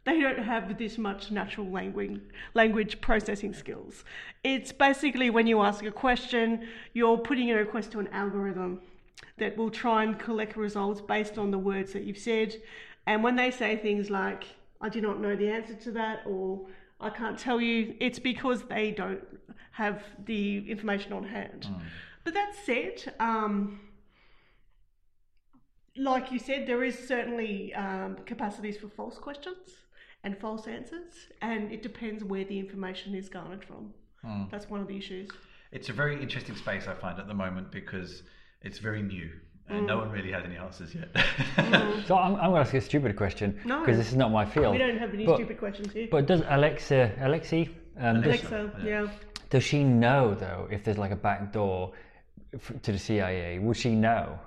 [0.04, 2.20] They don't have this much natural language
[2.54, 4.04] language processing skills.
[4.42, 8.80] It's basically when you ask a question, you're putting a request to an algorithm
[9.38, 12.56] that will try and collect results based on the words that you've said.
[13.06, 14.44] And when they say things like,
[14.80, 16.66] I do not know the answer to that, or
[17.00, 19.22] I can't tell you, it's because they don't
[19.72, 21.68] have the information on hand.
[22.24, 23.80] But that said, um,
[25.96, 29.81] like you said, there is certainly um, capacities for false questions
[30.24, 33.92] and false answers, and it depends where the information is garnered from.
[34.50, 35.28] That's one of the issues.
[35.72, 38.22] It's a very interesting space I find at the moment because
[38.62, 39.30] it's very new
[39.68, 39.86] and Mm.
[39.88, 41.08] no one really has any answers yet.
[42.06, 43.80] So I'm, I'm going to ask you a stupid question No.
[43.80, 44.72] because this is not my field.
[44.72, 46.08] We don't have any But- stupid questions here.
[46.10, 47.68] But does Alexa, Alexi,
[47.98, 49.06] um, does, Alexa, yeah.
[49.50, 51.92] does she know though if there's like a back door
[52.54, 53.58] f- to the CIA?
[53.60, 54.38] Would she know?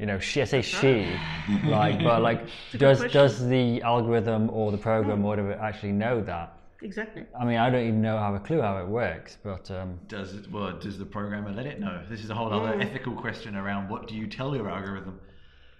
[0.00, 0.94] You know, she, I say she,
[1.64, 2.40] like, but like,
[2.78, 3.20] does question.
[3.20, 6.56] does the algorithm or the program or whatever actually know that?
[6.82, 7.24] Exactly.
[7.38, 10.32] I mean, I don't even know have a clue how it works, but um, does
[10.32, 12.02] it, well, does the programmer let it know?
[12.08, 15.20] This is a whole other ethical question around what do you tell your algorithm?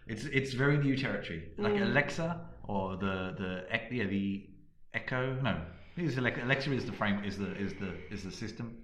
[0.06, 1.40] It's it's very new territory.
[1.56, 2.28] Like Alexa
[2.64, 3.52] or the the
[3.90, 4.46] yeah, the
[4.92, 5.34] Echo.
[5.40, 5.54] No,
[5.96, 6.44] it's Alexa.
[6.44, 8.76] Alexa is the frame is the is the is the system.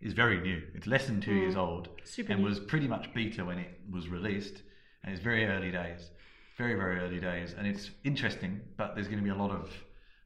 [0.00, 0.62] is very new.
[0.74, 2.08] It's less than two years old Mm.
[2.08, 2.48] Super and new.
[2.48, 4.62] was pretty much beta when it was released.
[5.04, 6.10] And it's very early days,
[6.56, 8.60] very very early days, and it's interesting.
[8.76, 9.70] But there's going to be a lot of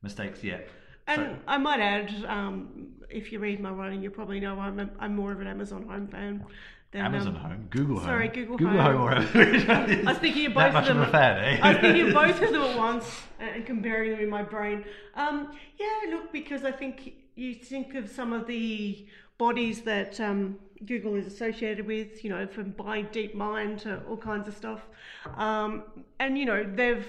[0.02, 0.68] mistakes yet.
[1.06, 4.80] And So- I might add, um, if you read my writing, you probably know I'm,
[4.80, 6.44] a, I'm more of an Amazon Home fan.
[6.92, 8.04] Than, Amazon um, Home, Google Home.
[8.06, 8.96] sorry, Google Google Home.
[8.96, 9.02] Home.
[9.02, 9.16] or I
[10.06, 11.00] I was thinking of both of them.
[11.00, 11.58] of fan, eh?
[11.60, 14.84] I was thinking of both of them at once and comparing them in my brain.
[15.16, 19.08] Um, yeah, look, because I think you think of some of the
[19.38, 20.56] bodies that um,
[20.86, 24.80] Google is associated with, you know, from buying DeepMind to all kinds of stuff,
[25.36, 25.84] um,
[26.18, 27.06] and you know they've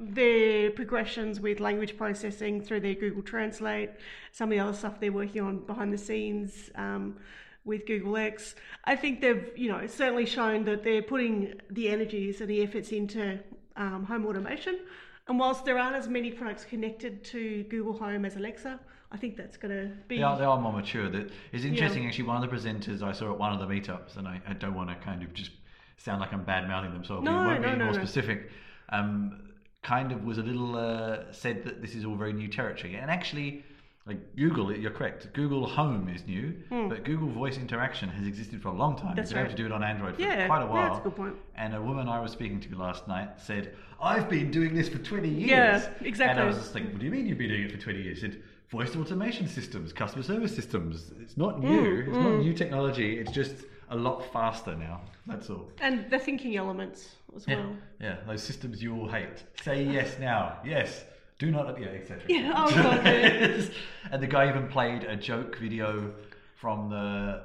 [0.00, 3.90] their progressions with language processing through their Google Translate,
[4.32, 7.18] some of the other stuff they're working on behind the scenes um,
[7.66, 8.54] with Google X.
[8.84, 12.92] I think they've, you know, certainly shown that they're putting the energies and the efforts
[12.92, 13.38] into
[13.76, 14.80] um, home automation.
[15.28, 18.80] And whilst there aren't as many products connected to Google Home as Alexa,
[19.12, 20.18] I think that's going to be.
[20.18, 21.08] They are, they are more mature.
[21.08, 22.06] That it's interesting.
[22.06, 24.52] Actually, one of the presenters I saw at one of the meetups, and I, I
[24.52, 25.50] don't want to kind of just
[25.96, 28.50] sound like I'm bad mouthing them, so I No, won't no, be no, more specific.
[28.90, 29.42] Um,
[29.82, 33.10] kind of was a little uh, said that this is all very new territory, and
[33.10, 33.64] actually,
[34.06, 35.32] like Google, you're correct.
[35.32, 39.16] Google Home is new, but Google Voice Interaction has existed for a long time.
[39.16, 40.82] That's You've been able to do it on Android for Yeah, quite a while.
[40.82, 41.34] yeah, that's a good point.
[41.56, 44.98] And a woman I was speaking to last night said, "I've been doing this for
[44.98, 46.30] 20 years." Yeah, exactly.
[46.30, 46.40] And.
[46.40, 48.18] I was just like, "What do you mean you've been doing it for 20 years?"
[48.18, 51.12] She said, "Voice automation systems, customer service systems.
[51.20, 52.00] It's not new.
[52.06, 53.18] it's not new technology.
[53.18, 53.56] It's just
[53.90, 55.00] a lot faster now.
[55.26, 57.76] That's all." and the thinking elements as Yeah, well.
[58.00, 58.16] yeah.
[58.26, 59.42] Those systems you all hate.
[59.62, 60.58] Say yes now.
[60.64, 61.04] Yes.
[61.38, 61.80] Do not.
[61.80, 62.22] Yeah, etc.
[62.28, 63.06] Yeah, oh god,
[64.12, 66.12] and the guy even played a joke video
[66.56, 67.42] from the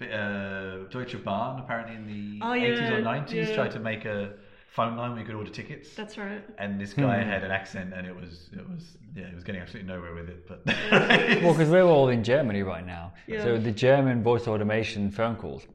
[0.00, 3.54] uh, Deutsche Bahn, apparently in the Oh, 80s or 90s, yeah.
[3.54, 4.32] tried to make a
[4.72, 5.94] phone line where you could order tickets.
[5.94, 6.42] That's right.
[6.58, 9.60] and this guy had an accent, and it was, it was, yeah, he was getting
[9.60, 10.48] absolutely nowhere with it.
[10.48, 10.62] But
[11.42, 13.12] Well, because we're all in Germany right now.
[13.26, 13.44] Yeah.
[13.44, 15.66] So the German voice automation phone calls,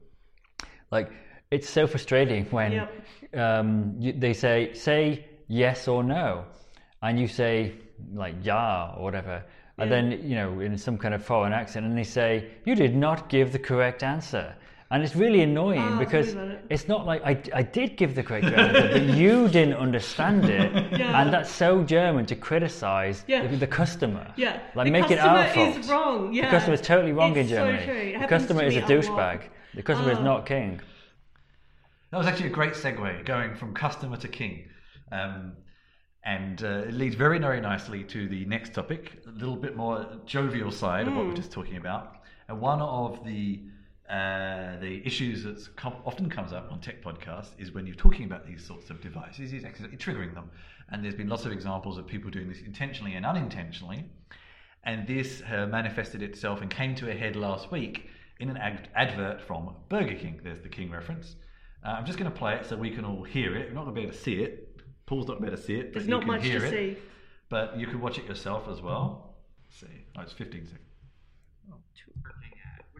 [0.90, 1.10] like
[1.50, 3.04] it's so frustrating when Yep.
[3.34, 6.44] um, you, they say say yes or no,
[7.02, 7.74] and you say
[8.12, 9.44] like ja or whatever,
[9.78, 12.96] and then you know in some kind of foreign accent, and they say you did
[12.96, 14.54] not give the correct answer.
[14.90, 16.64] And it's really annoying Ah, because tell me about it.
[16.70, 20.72] it's not like I, I did give the correct answer, but you didn't understand it.
[20.98, 21.20] Yeah.
[21.20, 23.46] And that's so German to criticize Yeah.
[23.46, 24.32] the, the customer.
[24.36, 25.76] Yeah, Like the make it our customer fault.
[25.78, 26.32] is wrong.
[26.32, 27.84] Yeah, The customer is totally wrong It's in so Germany.
[27.84, 27.94] true.
[28.16, 29.40] It the customer is a douchebag.
[29.74, 30.22] The customer is Oh.
[30.30, 30.80] not king.
[32.10, 34.64] That was actually a great segue, going from customer to king.
[35.12, 35.52] Um,
[36.24, 40.06] and uh, it leads very, very nicely to the next topic, a little bit more
[40.24, 41.28] jovial side of what Hmm.
[41.28, 42.04] we're just talking about.
[42.48, 43.60] And one of the
[44.10, 48.24] uh, the issues that com- often comes up on tech podcasts is when you're talking
[48.24, 50.50] about these sorts of devices, is actually triggering them.
[50.90, 54.04] And there's been lots of examples of people doing this intentionally and unintentionally.
[54.84, 58.08] And this uh, manifested itself and came to a head last week
[58.40, 60.40] in an ad- advert from Burger King.
[60.42, 61.36] There's the King reference.
[61.84, 63.68] Uh, I'm just going to play it so we can all hear it.
[63.68, 64.80] We're not going to be able to see it.
[65.06, 66.44] Paul's not going to be able to see it, but There's you not can much
[66.44, 66.70] hear to it.
[66.70, 66.98] see.
[67.50, 69.36] But you can watch it yourself as well.
[69.66, 70.04] Let's see.
[70.16, 70.80] Oh, it's 15 seconds.
[71.70, 72.47] Ad, which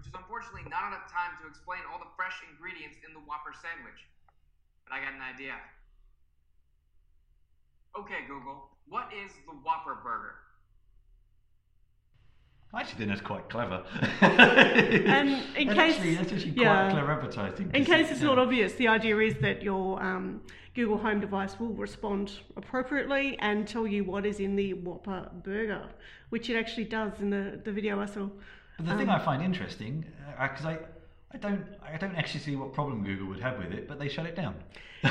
[0.09, 4.01] is unfortunately not enough time to explain all the fresh ingredients in the Whopper sandwich.
[4.89, 5.55] But I got an idea.
[7.99, 10.35] Okay, Google, what is the Whopper burger?
[12.73, 13.83] I actually think that's quite clever.
[14.21, 16.91] And in that's case- actually, that's actually yeah.
[16.91, 17.71] quite clever advertising.
[17.75, 18.27] In 'cause case it's yeah.
[18.27, 20.43] not obvious, the idea is that your um,
[20.75, 25.89] Google Home device will respond appropriately and tell you what is in the Whopper burger,
[26.29, 28.29] which it actually does in the, the video I saw.
[28.79, 30.05] But the Um, thing I find interesting,
[30.41, 30.79] because I,
[31.33, 34.09] I don't, I don't actually see what problem Google would have with it, but they
[34.09, 34.55] shut it down.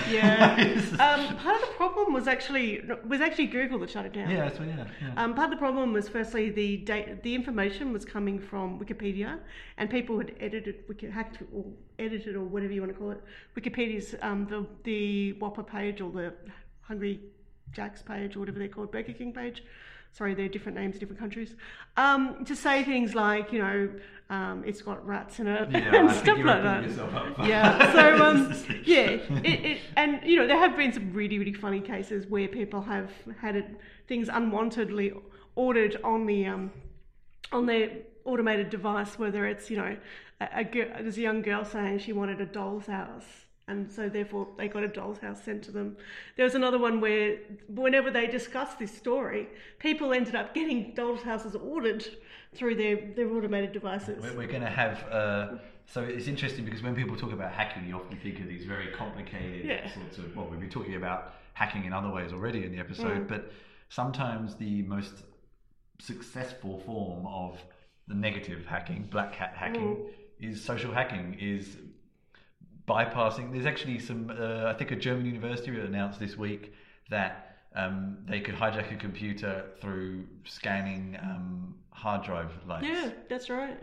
[0.09, 0.55] Yeah.
[0.99, 4.29] um, part of the problem was actually was actually Google that shut it down.
[4.29, 4.67] yeah, that's what.
[4.67, 5.23] Yeah, yeah.
[5.23, 9.39] Um, part of the problem was firstly the data, the information was coming from Wikipedia,
[9.77, 11.65] and people had edited, hacked or
[11.99, 13.23] edited or whatever you want to call it,
[13.55, 16.33] Wikipedia's um, the the Whopper page or the
[16.81, 17.21] Hungry
[17.71, 19.63] Jack's page or whatever they're called, Burger King page.
[20.17, 21.55] Sorry, they're different names in different countries.
[21.95, 23.89] Um, to say things like, you know,
[24.31, 26.83] um, it's got rats in it Yeah, and I stuff like that.
[26.83, 27.93] yourself up for- Yeah.
[27.93, 28.53] So um,
[28.83, 29.09] yeah,
[29.45, 32.81] it, it, and you know there have been some really really funny cases where people
[32.81, 33.67] have had it,
[34.07, 35.15] things unwantedly
[35.55, 36.71] ordered on the um,
[37.51, 37.89] on their
[38.25, 39.95] automated device, whether it's you know
[40.41, 43.45] a, a girl, there's a young girl saying she wanted a doll's house.
[43.69, 45.97] And so, therefore, they got a doll's house sent to them.
[46.37, 47.37] There was another one where,
[47.67, 49.49] whenever they discussed this story,
[49.79, 52.07] people ended up getting doll's houses ordered
[52.55, 54.23] through their, their automated devices.
[54.23, 55.03] We're, we're going to have.
[55.11, 55.47] Uh,
[55.85, 58.87] so it's interesting because when people talk about hacking, you often think of these very
[58.93, 59.93] complicated Yeah.
[59.93, 60.33] sorts of.
[60.33, 63.27] Well, we've been talking about hacking in other ways already in the episode, Mm.
[63.27, 63.51] but
[63.89, 65.23] sometimes the most
[65.99, 67.59] successful form of
[68.07, 69.97] the negative hacking, black hat hacking,
[70.39, 71.77] is social hacking, is
[72.87, 73.51] bypassing.
[73.51, 76.73] There's actually some, uh, I think a German university announced this week
[77.09, 82.87] that um, they could hijack a computer through scanning um, hard drive lines.
[82.87, 83.77] Yeah, that's right.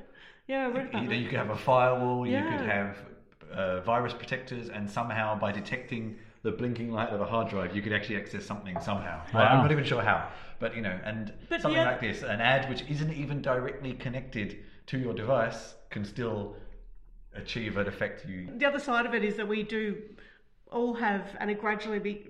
[0.49, 1.17] Yeah, I read about You, that.
[1.17, 2.45] you could have a firewall, Yeah.
[2.53, 2.97] you could have
[3.53, 7.81] uh, virus protectors, and somehow by detecting the blinking light of a hard drive, you
[7.83, 9.21] could actually access something somehow.
[9.33, 9.45] I- Wow.
[9.49, 10.29] I'm not even sure how,
[10.59, 13.93] but you know, and But something yeah- like this, an ad which isn't even directly
[13.95, 16.57] connected to your device, can still
[17.35, 18.49] achieve an effect you.
[18.57, 20.01] the other side of it is that we do
[20.71, 22.29] all have and are gradually be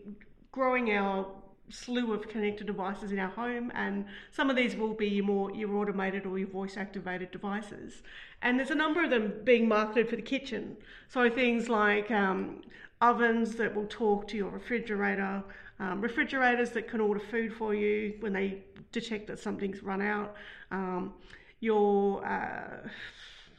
[0.52, 1.26] growing our
[1.70, 5.50] slew of connected devices in our home and some of these will be your more
[5.52, 8.02] your automated or your voice activated devices
[8.42, 10.76] and there's a number of them being marketed for the kitchen
[11.08, 12.60] so things like um,
[13.00, 15.42] ovens that will talk to your refrigerator
[15.80, 18.58] um, refrigerators that can order food for you when they
[18.92, 20.36] detect that something's run out
[20.70, 21.14] um,
[21.60, 22.88] your uh,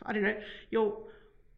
[0.06, 0.38] I don't know
[0.70, 0.96] your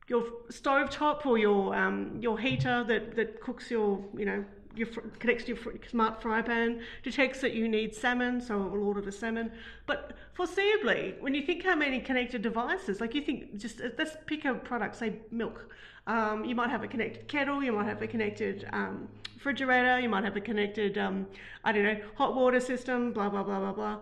[0.07, 4.43] your stove top or your um, your heater that, that cooks your you know
[4.75, 4.87] your
[5.19, 8.83] connects to your fr- smart fry pan detects that you need salmon, so it will
[8.87, 9.51] order the salmon.
[9.85, 14.15] But foreseeably, when you think how many connected devices, like you think just uh, let's
[14.25, 15.73] pick a product, say milk.
[16.05, 20.07] Um, you might have a connected kettle, you might have a connected um, refrigerator, you
[20.07, 21.27] might have a connected um,
[21.65, 23.99] I don't know hot water system, blah blah blah blah blah.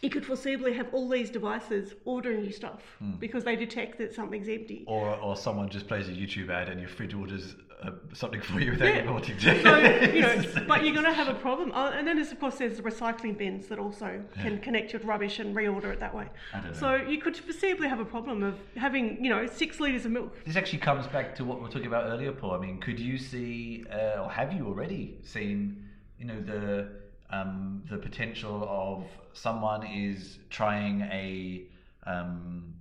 [0.00, 2.80] You could foreseeably have all these devices ordering you stuff
[3.20, 4.84] because they detect that something's empty.
[4.88, 8.60] Or, or someone just plays a YouTube ad and your fridge orders uh, something for
[8.60, 9.02] you without Yeah.
[9.04, 9.62] you wanting to.
[9.62, 9.76] So,
[10.12, 10.20] you
[10.54, 11.72] know, but you're going to have a problem.
[11.74, 15.38] Oh, and then, of course, there's the recycling bins that also can connect your rubbish
[15.38, 16.28] and reorder it that way.
[16.52, 16.78] I don't know.
[16.78, 20.44] So you could foreseeably have a problem of having, you know, six litres of milk.
[20.44, 22.52] This actually comes back to what we were talking about earlier, Paul.
[22.52, 25.84] I mean, could you see, uh, or have you already seen,
[26.18, 26.88] you know, the
[27.32, 31.64] um, the potential of someone is trying a
[32.06, 32.74] um,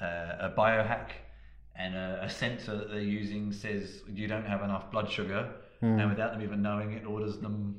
[0.00, 1.10] uh, a biohack,
[1.76, 6.08] and a, a sensor that they're using says you don't have enough blood sugar, and
[6.10, 7.76] without them even knowing it, orders them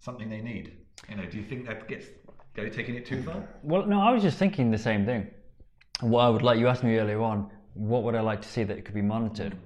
[0.00, 0.76] something they need.
[1.08, 2.06] You know, do you think that gets
[2.54, 3.42] go taking it too far?
[3.62, 5.28] Well, no, I was just thinking the same thing.
[6.00, 8.64] What I would like, you asked me earlier on, what would I like to see
[8.64, 9.56] that could be monitored?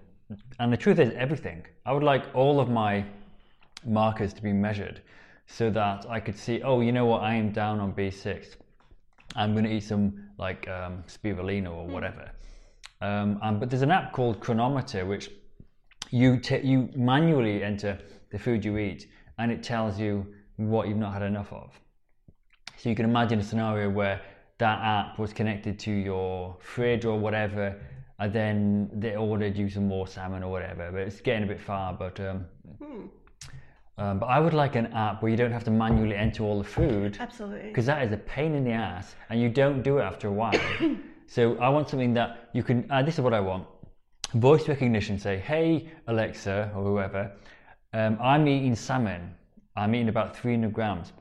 [0.61, 1.67] And the truth is, everything.
[1.87, 3.05] I would like all of my
[3.87, 5.01] markers to be measured
[5.47, 8.57] so that I could see, oh, you know what, I am down on B6.
[9.35, 12.31] I'm going to eat some like um, spirulina or whatever.
[13.01, 15.31] Um, and, but there's an app called Cronometer, which
[16.11, 17.99] you ta you manually enter
[18.31, 19.09] the food you eat,
[19.39, 20.27] and it tells you
[20.57, 21.79] what you've not had enough of.
[22.77, 24.21] So you can imagine a scenario where
[24.59, 27.81] that app was connected to your fridge or whatever,
[28.19, 30.91] and then they ordered you some more salmon or whatever.
[30.91, 31.93] But it's getting a bit far.
[31.93, 32.47] But um,
[33.99, 36.59] um, but I would like an app where you don't have to manually enter all
[36.59, 37.69] the food Absolutely.
[37.69, 40.33] because that is a pain in the ass, and you don't do it after a
[40.33, 40.53] while.
[41.27, 42.89] so I want something that you can.
[42.91, 43.67] Uh, this is what I want:
[44.35, 45.19] voice recognition.
[45.19, 47.33] Say, "Hey Alexa" or whoever,
[47.93, 49.35] um, I'm eating salmon.
[49.75, 51.13] I'm eating about 300 grams.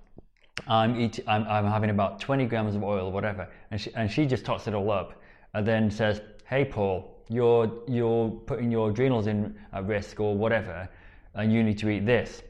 [0.68, 1.26] I'm eating.
[1.28, 4.46] I'm, I'm having about 20 grams of oil or whatever, and she and she just
[4.46, 5.20] tots it all up,
[5.56, 10.88] and then says, "Hey Paul, you're you're putting your adrenals in at risk or whatever,
[11.34, 12.44] and you need to eat this."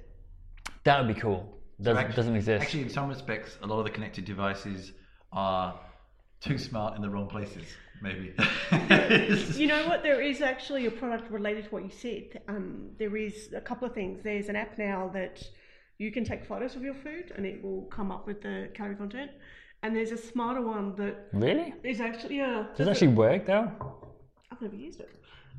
[0.87, 1.53] That would be cool.
[1.81, 2.63] Doesn't, Actu- doesn't exist.
[2.63, 4.93] Actually, in some respects, a lot of the connected devices
[5.33, 5.77] are
[6.39, 7.65] too smart in the wrong places.
[8.01, 8.33] Maybe.
[9.61, 10.01] You know what?
[10.01, 12.41] There is actually a product related to what you said.
[12.47, 14.23] Um, there is a couple of things.
[14.23, 15.43] There's an app now that
[15.97, 18.95] you can take photos of your food and it will come up with the calorie
[18.95, 19.31] content.
[19.83, 21.73] And there's a smarter one that Really?
[21.83, 22.67] is actually yeah.
[22.77, 23.69] Does it actually work though?
[24.51, 25.09] I've never used it.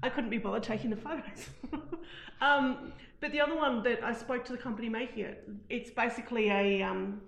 [0.02, 1.48] I couldn't be bothered taking the photos.
[2.40, 6.50] um, but the other one that I spoke to the company making it, it's basically
[6.50, 7.20] a um,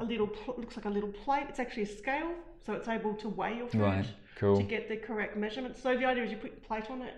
[0.00, 0.28] a little
[0.58, 1.46] looks like a little plate.
[1.48, 2.32] It's actually a scale,
[2.64, 4.56] so it's able to weigh your food Right, cool.
[4.56, 5.80] to get the correct measurements.
[5.82, 7.14] So the idea is you put your plate on it,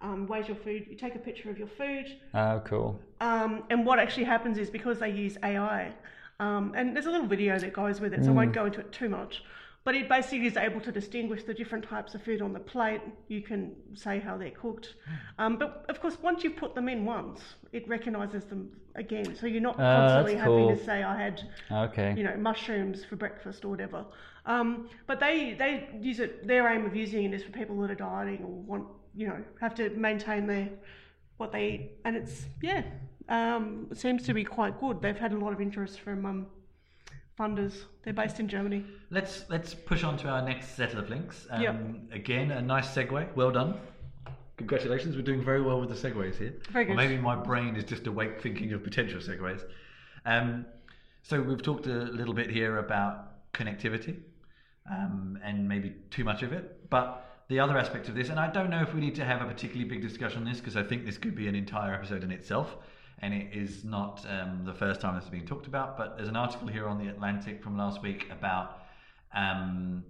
[0.00, 2.98] um, weighs your food, you take a picture of your food, Oh, cool.
[3.20, 5.92] um, and what actually happens is because they use AI,
[6.38, 8.80] um, and there's a little video that goes with it, so I won't go into
[8.80, 9.42] it too much.
[9.82, 13.00] But it basically is able to distinguish the different types of food on the plate.
[13.28, 14.94] You can say how they're cooked.
[15.38, 17.40] Um, but of course, once you put them in once,
[17.72, 19.34] it recognises them again.
[19.34, 20.76] So you're not Ah, constantly having cool.
[20.76, 22.14] to say, I had Okay.
[22.16, 24.04] you know mushrooms for breakfast or whatever.
[24.44, 26.46] Um, but they they use it.
[26.46, 29.42] Their aim of using it is for people that are dieting or want you know
[29.62, 30.68] have to maintain their
[31.38, 32.82] what they eat, and it's yeah,
[33.30, 35.00] um, it seems to be quite good.
[35.00, 36.46] They've had a lot of interest from um,
[37.40, 37.84] funders.
[38.02, 38.84] They're based in Germany.
[39.10, 41.46] let's let's push on to our next set of links.
[41.50, 41.76] Um, Yep.
[42.12, 43.34] Again, a nice segue.
[43.34, 43.74] Well done.
[44.58, 46.52] Congratulations, we're doing very well with the segues here.
[46.70, 46.96] Very Or good.
[46.96, 49.62] maybe my brain is just awake thinking of potential segues.
[50.26, 50.66] Um,
[51.22, 54.16] so we've talked a little bit here about connectivity
[54.90, 56.90] um, and maybe too much of it.
[56.90, 59.40] But the other aspect of this, and I don't know if we need to have
[59.40, 62.22] a particularly big discussion on this because I think this could be an entire episode
[62.22, 62.76] in itself,
[63.22, 65.96] and it is not um, the first time this has been talked about.
[65.98, 68.82] But there's an article here on the Atlantic from last week about
[69.34, 70.04] um,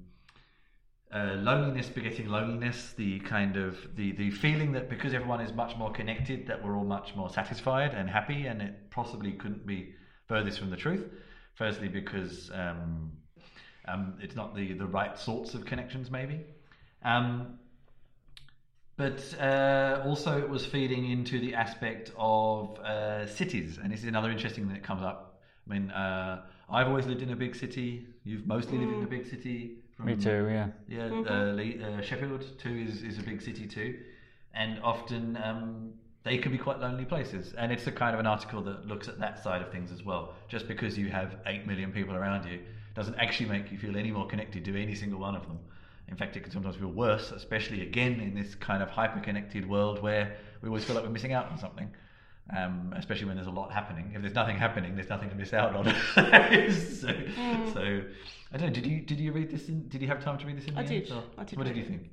[1.12, 5.76] uh, loneliness begetting loneliness, the kind of the the feeling that because everyone is much
[5.76, 9.94] more connected, that we're all much more satisfied and happy, and it possibly couldn't be
[10.28, 11.04] furthest from the truth.
[11.54, 13.10] Firstly, because um,
[13.88, 16.40] um, it's not the the right sorts of connections, maybe.
[17.02, 17.58] Um,
[19.00, 24.06] but uh, also, it was feeding into the aspect of uh, cities, and this is
[24.06, 25.40] another interesting thing that comes up.
[25.66, 28.08] I mean, uh, I've always lived in a big city.
[28.24, 29.78] You've mostly lived in a big city.
[29.96, 30.68] From, Me too, yeah.
[30.86, 34.00] Yeah, uh, Le- uh, Sheffield too is, is a big city too,
[34.52, 37.54] and often um, they can be quite lonely places.
[37.54, 40.04] And it's a kind of an article that looks at that side of things as
[40.04, 40.34] well.
[40.48, 42.60] Just because you have eight million people around you
[42.94, 45.58] doesn't actually make you feel any more connected to any single one of them.
[46.10, 50.02] In fact, it can sometimes feel worse, especially again in this kind of hyper-connected world
[50.02, 51.90] where we always feel like we're missing out on something.
[52.56, 54.10] Um, especially when there's a lot happening.
[54.12, 55.84] If there's nothing happening, there's nothing to miss out on.
[56.14, 57.08] so,
[57.72, 58.02] so,
[58.52, 58.70] I don't know.
[58.70, 59.68] Did you did you read this?
[59.68, 61.12] In, did you have time to read this in the I did.
[61.38, 62.10] I did What did you think?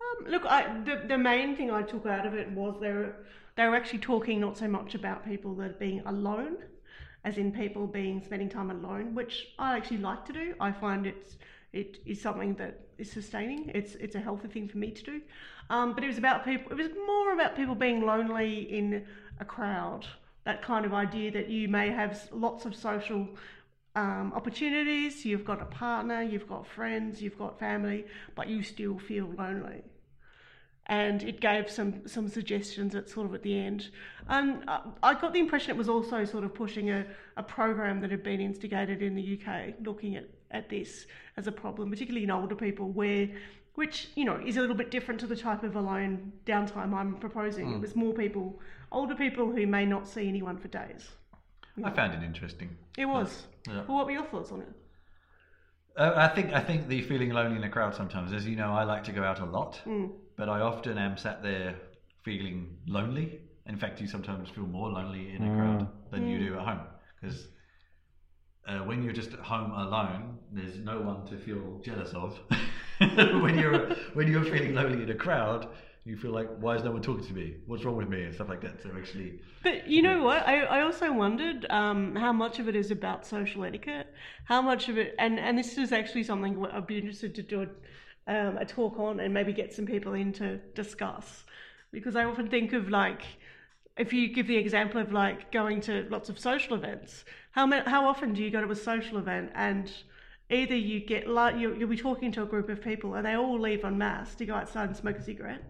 [0.00, 3.14] Um, look, I, the the main thing I took out of it was they were
[3.54, 6.56] they were actually talking not so much about people that are being alone,
[7.24, 10.54] as in people being spending time alone, which I actually like to do.
[10.58, 11.36] I find it's
[11.72, 13.70] it is something that sustaining.
[13.74, 15.20] It's it's a healthy thing for me to do.
[15.70, 16.72] Um, but it was about people.
[16.72, 19.04] It was more about people being lonely in
[19.40, 20.06] a crowd.
[20.44, 23.28] That kind of idea that you may have lots of social
[23.96, 25.24] um, opportunities.
[25.24, 29.82] You've got a partner, you've got friends, you've got family, but you still feel lonely.
[30.88, 33.88] And it gave some some suggestions at sort of at the end.
[34.28, 38.00] And uh, I got the impression it was also sort of pushing a, a program
[38.02, 42.24] that had been instigated in the UK, looking at, at this as a problem, particularly
[42.24, 43.28] in older people, where
[43.74, 47.16] which you know is a little bit different to the type of alone downtime I'm
[47.16, 47.72] proposing.
[47.72, 47.80] It hmm.
[47.80, 48.58] was more people,
[48.90, 51.08] older people who may not see anyone for days.
[51.84, 52.74] I found it interesting.
[52.96, 53.46] It was.
[53.68, 53.84] Yeah.
[53.86, 54.68] Well, what were your thoughts on it?
[55.96, 58.72] Uh, I think I think the feeling lonely in a crowd sometimes, as you know,
[58.72, 60.06] I like to go out a lot, hmm.
[60.36, 61.76] but I often am sat there
[62.24, 63.40] feeling lonely.
[63.66, 66.14] In fact, you sometimes feel more lonely in a crowd hmm.
[66.14, 66.80] than you do at home
[67.20, 67.48] because
[68.66, 72.38] uh, when you're just at home alone, there's no one to feel jealous of.
[73.42, 75.68] when you're when you're feeling lonely in a crowd,
[76.06, 77.56] you feel like, why is no one talking to me?
[77.66, 78.22] What's wrong with me?
[78.22, 78.80] And stuff like that.
[78.80, 80.46] So actually, But you know what?
[80.46, 84.14] I, I also wondered um, how much of it is about social etiquette,
[84.44, 87.66] how much of it, and, and this is actually something I'd be interested to do
[88.28, 91.44] a, um, a talk on and maybe get some people in to discuss.
[91.92, 93.22] Because I often think of like,
[93.96, 98.06] if you give the example of like going to lots of social events, how how
[98.06, 99.90] often do you go to a social event and
[100.48, 103.34] either you get like you, you'll be talking to a group of people and they
[103.34, 105.62] all leave en masse to go outside and smoke a cigarette?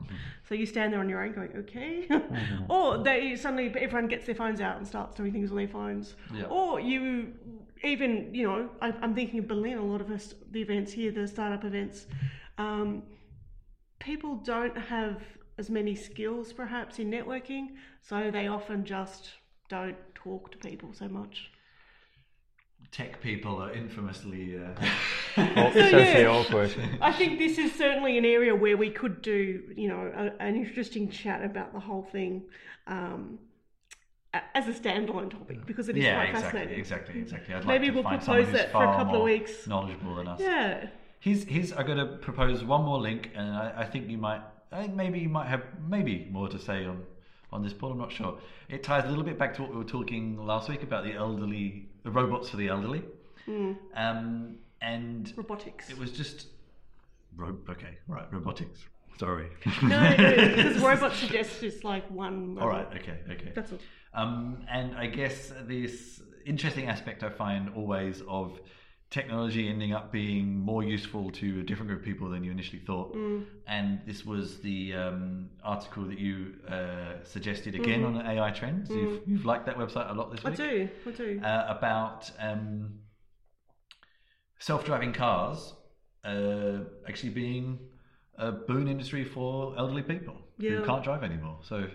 [0.49, 2.09] So you stand there on your own going okay.
[2.69, 6.17] Or they suddenly everyone gets their phones out and starts doing things on their phones.
[6.51, 7.33] Or you
[7.83, 11.11] even you know I, i'm thinking of berlin a lot of us the events here
[11.11, 12.07] the startup events
[12.59, 13.03] um,
[13.99, 15.23] people don't have
[15.59, 17.71] as many skills perhaps in networking
[18.09, 19.31] so they often just
[19.69, 21.51] don't talk to people so much
[22.93, 24.59] tech people are infamously.
[24.59, 24.81] Uh,
[25.37, 26.29] So, socially yeah.
[26.29, 26.75] awkward.
[27.03, 30.57] I think this is certainly an area where we could do, you know, a, an
[30.57, 32.45] interesting chat about the whole thing
[32.87, 33.39] um,
[34.55, 36.79] as a standalone topic because it is yeah, quite exactly, fascinating.
[36.81, 37.55] exactly, exactly.
[37.55, 39.67] I'd Maybe like we'll propose someone who's that for a couple of more weeks.
[39.67, 40.41] knowledgeable than us.
[40.41, 40.87] Yeah.
[41.21, 44.41] Here's here's I'm going to propose one more link, and I, I think you might,
[44.73, 47.03] I think maybe you might have maybe more to say on
[47.53, 47.93] on this, Paul.
[47.93, 48.39] I'm not sure.
[48.69, 51.13] It ties a little bit back to what we were talking last week about the
[51.15, 53.03] elderly, the robots for the elderly,
[53.45, 53.73] Hmm.
[53.95, 55.89] um, and Robotics.
[55.91, 56.49] it was just,
[57.37, 58.81] ro- okay, right, robotics.
[59.19, 59.49] Sorry.
[59.83, 60.17] No, no,
[60.57, 62.59] because robot suggests just like one.
[62.61, 62.87] All right.
[62.87, 63.01] robot.
[63.01, 63.19] Okay.
[63.31, 63.53] Okay.
[63.55, 63.79] That's all.
[64.13, 68.61] Um, and I guess this interesting aspect I find always of
[69.11, 72.81] technology ending up being more useful to a different group of people than you initially
[72.81, 73.15] thought.
[73.15, 73.45] Mm.
[73.67, 78.91] And this was the um, article that you uh, suggested again on AI trends.
[78.91, 80.47] You've, you've liked that website a lot this Mm.
[80.47, 80.59] I week.
[80.59, 81.11] do.
[81.11, 81.41] I do.
[81.43, 82.99] Uh, about um,
[84.59, 85.75] self-driving cars
[86.25, 86.79] uh,
[87.09, 87.79] actually being
[88.39, 91.59] a boon industry for elderly people who can't drive anymore.
[91.63, 91.87] So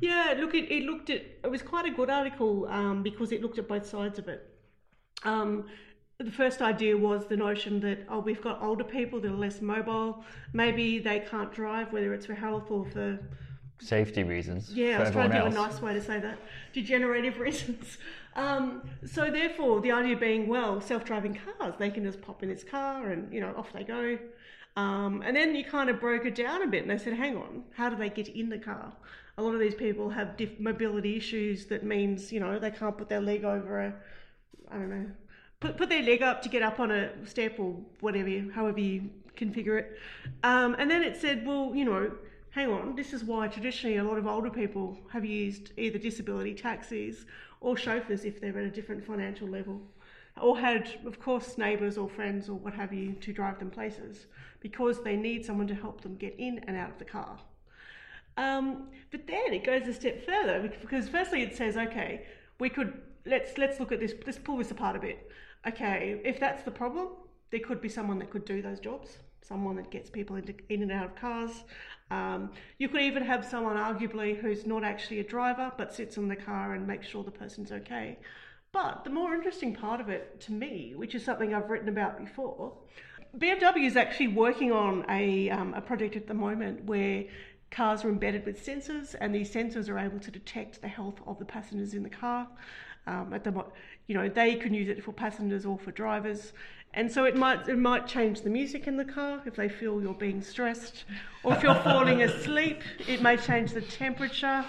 [0.00, 3.42] Yeah, look, it, it looked at it was quite a good article um, because it
[3.42, 4.48] looked at both sides of it.
[5.22, 5.66] Um,
[6.18, 9.60] the first idea was the notion that oh, we've got older people that are less
[9.60, 10.24] mobile.
[10.52, 13.18] Maybe they can't drive, whether it's for health or for
[13.78, 16.38] safety reasons Yeah, I was trying to of a nice way to say that.
[16.72, 17.98] Degenerative reasons.
[18.34, 22.64] Um, so therefore, the idea being, well, self-driving cars, they can just pop in this
[22.64, 24.18] car and you know off they go.
[24.76, 27.36] Um, and then you kind of broke it down a bit, and they said, hang
[27.36, 28.92] on, how do they get in the car?
[29.38, 31.66] A lot of these people have diff- mobility issues.
[31.66, 33.94] That means you know they can't put their leg over a,
[34.70, 35.06] I don't know,
[35.60, 39.10] put put their leg up to get up on a step or whatever, however you
[39.36, 39.98] configure it.
[40.42, 42.12] Um, and then it said, well, you know,
[42.50, 46.54] hang on, this is why traditionally a lot of older people have used either disability
[46.54, 47.26] taxis
[47.60, 49.80] or chauffeurs if they're at a different financial level,
[50.40, 54.26] or had, of course, neighbours or friends or what have you to drive them places
[54.60, 57.38] because they need someone to help them get in and out of the car.
[58.38, 62.26] Um, but then it goes a step further because firstly it says, okay,
[62.58, 64.12] we could let's let's look at this.
[64.24, 65.30] Let's pull this apart a bit.
[65.66, 67.08] Okay, if that's the problem,
[67.50, 69.18] there could be someone that could do those jobs.
[69.42, 71.64] Someone that gets people into, in and out of cars.
[72.10, 76.28] Um, you could even have someone, arguably, who's not actually a driver but sits in
[76.28, 78.18] the car and makes sure the person's okay.
[78.72, 82.18] But the more interesting part of it to me, which is something I've written about
[82.18, 82.72] before,
[83.38, 87.24] BMW is actually working on a, um, a project at the moment where
[87.70, 91.38] cars are embedded with sensors, and these sensors are able to detect the health of
[91.38, 92.48] the passengers in the car.
[93.08, 93.72] Um, at the, mo-
[94.06, 96.52] you know, they can use it for passengers or for drivers,
[96.94, 100.00] and so it might it might change the music in the car if they feel
[100.00, 101.04] you're being stressed,
[101.42, 104.64] or if you're falling asleep, it may change the temperature.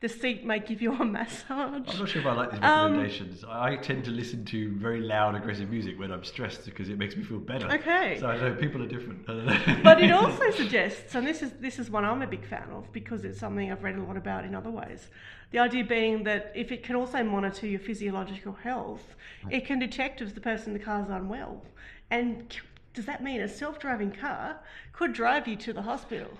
[0.00, 1.48] The seat may give you a massage.
[1.88, 3.44] I'm not sure if I like these Um, recommendations.
[3.48, 7.16] I tend to listen to very loud, aggressive music when I'm stressed because it makes
[7.16, 7.66] me feel better.
[7.72, 8.18] Okay.
[8.20, 9.24] So I know people are different.
[9.26, 9.80] I don't know.
[9.82, 12.92] but it also suggests, and this is this is one I'm a big fan of
[12.92, 15.08] because it's something I've read a lot about in other ways.
[15.52, 19.14] The idea being that if it can also monitor your physiological health,
[19.50, 21.62] it can detect if the person in the car is unwell.
[22.10, 22.54] And
[22.94, 24.58] does that mean a self-driving car
[24.92, 26.30] could drive you to the hospital?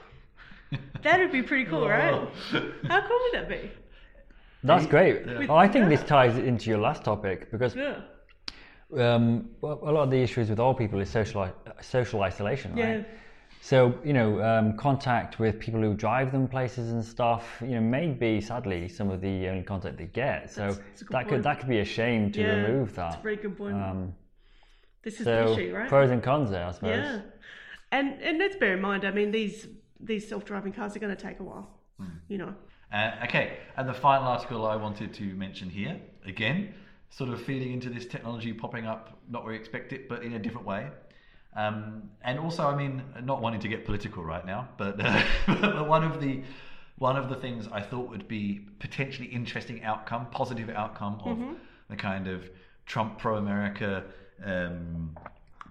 [1.02, 2.12] That would be pretty cool, right?
[2.90, 3.70] How cool would that be?
[4.64, 5.24] That's great.
[5.24, 5.46] Yeah.
[5.46, 8.00] Well, I think this ties into your last topic because Yeah.
[8.96, 11.48] um, well, a lot of the issues with old people is social
[11.80, 13.06] social isolation, right?
[13.60, 13.66] Yeah.
[13.66, 17.58] So you know, um, contact with people who drive them places and stuff.
[17.60, 20.50] You know, may be sadly some of the only contact they get.
[20.50, 22.94] So That's- that's a good that could that could be a shame to Yeah, remove
[22.94, 23.20] That's that.
[23.20, 23.74] a very good point.
[23.74, 24.14] Um,
[25.02, 25.88] this is so the issue, right?
[25.88, 27.04] pros and cons there, I suppose.
[27.04, 27.20] Yeah,
[27.92, 29.04] and and let's bear in mind.
[29.04, 31.70] I mean, these these self-driving cars are going to take a while.
[32.28, 32.54] You know.
[32.92, 36.74] Uh, okay, and the final article I wanted to mention here, again,
[37.10, 40.34] sort of feeding into this technology popping up, not where we expect it, but in
[40.34, 40.88] a different way.
[41.56, 45.88] Um, and also, I mean, not wanting to get political right now, but, uh, but
[45.88, 46.42] one of the
[46.98, 51.38] one of the things I thought would be potentially interesting outcome, positive outcome of
[51.90, 52.48] the kind of
[52.86, 54.04] Trump pro-America
[54.42, 55.14] um,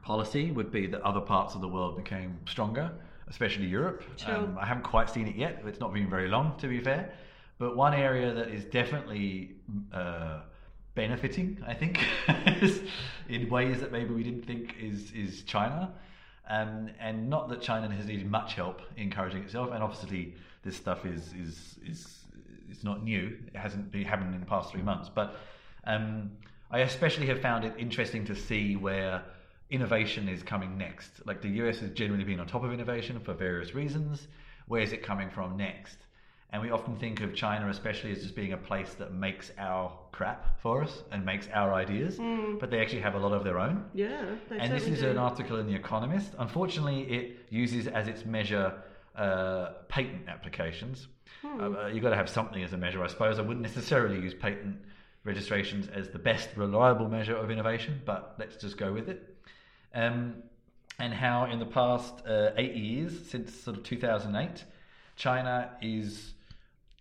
[0.04, 2.92] policy would be that other parts of the world became stronger,
[3.28, 4.04] especially Europe.
[4.36, 5.64] Um, I haven't quite seen it yet.
[5.66, 7.12] It's not been very long, to be fair.
[7.58, 9.56] But one area that is definitely
[9.94, 10.42] uh,
[10.96, 12.00] benefiting, I think,
[13.30, 15.93] in ways that maybe we didn't think is is China.
[16.48, 19.72] Um, and not that China has needed much help encouraging itself.
[19.74, 22.20] And obviously, this stuff is is is
[22.70, 23.38] it's not new.
[23.54, 25.10] It hasn't been happening in the past three months.
[25.14, 25.38] But
[25.86, 26.32] um,
[26.72, 29.24] I especially have found it interesting to see where
[29.70, 31.26] innovation is coming next.
[31.26, 34.28] Like the US has generally been on top of innovation for various reasons.
[34.68, 35.98] Where is it coming from next?
[36.52, 39.91] And we often think of China, especially, as just being a place that makes our
[40.16, 42.18] crap for us and makes our ideas,
[42.59, 43.84] but they actually have a lot of their own.
[43.93, 44.24] Yeah.
[44.49, 45.09] And this is do.
[45.09, 46.32] an article in The Economist.
[46.39, 48.74] Unfortunately, it uses as its measure
[49.16, 51.07] uh, patent applications.
[51.43, 53.39] Uh, you've got to have something as a measure, I suppose.
[53.39, 54.78] I wouldn't necessarily use patent
[55.26, 59.36] registrations as the best reliable measure of innovation, but let's just go with it.
[59.93, 60.36] Um,
[60.97, 64.63] and how in the past uh, eight years, since sort of 2008,
[65.18, 66.35] China is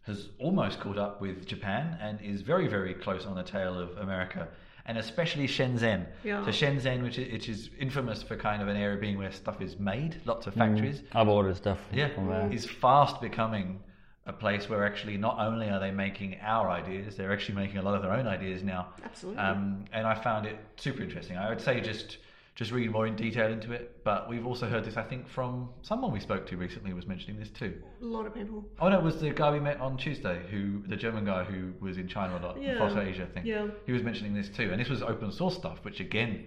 [0.07, 3.96] has almost caught up with Japan and is very, very close on the tail of
[3.96, 4.48] America,
[4.86, 6.07] and especially Shenzhen.
[6.22, 6.44] Yeah.
[6.44, 9.62] So Shenzhen, which is, which is infamous for kind of an area being where stuff
[9.62, 12.52] is made, lots of factories, I've ordered stuff yeah, from there.
[12.52, 13.80] is fast becoming
[14.26, 17.82] a place where actually not only are they making our ideas, they're actually making a
[17.82, 18.88] lot of their own ideas now.
[19.05, 19.40] Absolutely.
[19.40, 21.36] Um, and I found it super interesting.
[21.36, 22.18] I would say just
[22.55, 24.02] just read more in detail into it.
[24.05, 27.38] But we've also heard this, I think, from someone we spoke to recently was mentioning
[27.38, 27.82] this too.
[28.00, 28.64] a lot of people.
[28.80, 31.72] Oh no, it was the guy we met on Tuesday, who the German guy who
[31.80, 33.00] was in China a lot, Yeah.
[33.00, 33.44] Asia thing.
[33.44, 33.68] Yeah.
[33.86, 36.46] He was mentioning this too, and this was open source stuff, which again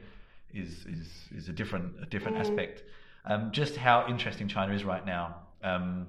[0.53, 2.84] is is is a different a different aspect.
[3.26, 5.36] Um, just how interesting China is right now.
[5.62, 6.08] Um,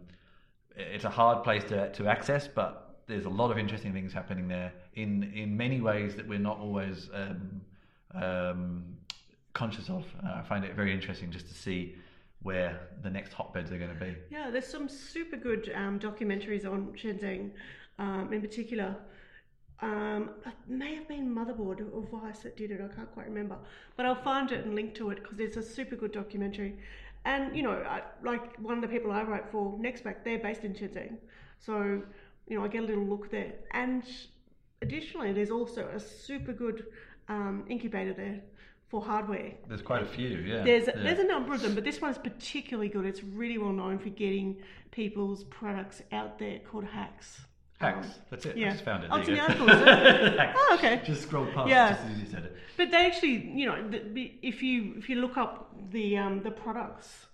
[0.77, 4.47] it's a hard place to to access, but there's a lot of interesting things happening
[4.47, 7.61] there in in many ways that we're not always um,
[8.15, 8.85] um,
[9.59, 10.05] conscious of.
[10.25, 11.97] Uh, I find it very interesting just to see
[12.43, 14.15] where the next hotbeds are going to be.
[14.31, 17.51] Yeah, there's some super good um, documentaries on Shenzhen
[17.99, 18.95] um, in particular.
[19.81, 23.57] Um, it may have been Motherboard or Vice that did it, I can't quite remember.
[23.97, 26.79] But I'll find it and link to it because it's a super good documentary.
[27.25, 30.63] And, you know, I, like one of the people I write for, Nextback, they're based
[30.63, 31.17] in Shenzhen.
[31.59, 32.03] So,
[32.47, 33.55] you know, I get a little look there.
[33.73, 34.05] And
[34.83, 36.87] additionally, there's also a super good
[37.29, 38.41] um, incubator there
[38.89, 39.53] for hardware.
[39.69, 40.63] There's quite a few, yeah.
[40.65, 40.95] There's yeah.
[40.97, 43.05] there's a number of them, but this one's particularly good.
[43.07, 44.57] It's really well known for getting
[44.91, 47.41] people's products out there called HAX.
[47.81, 48.07] HAX.
[48.07, 48.57] Um, That's it.
[48.57, 48.69] yeah.
[48.69, 49.11] I just found it.
[49.13, 49.67] Oh, it's you in the go.
[49.67, 49.93] article,
[50.27, 50.39] it?
[50.39, 50.59] HAX.
[50.59, 51.03] Oh, okay.
[51.05, 51.91] Just scroll past Yeah.
[51.93, 52.57] just as you said it.
[52.77, 53.91] But they actually, you know,
[54.43, 57.27] if you if you look up the um, the products,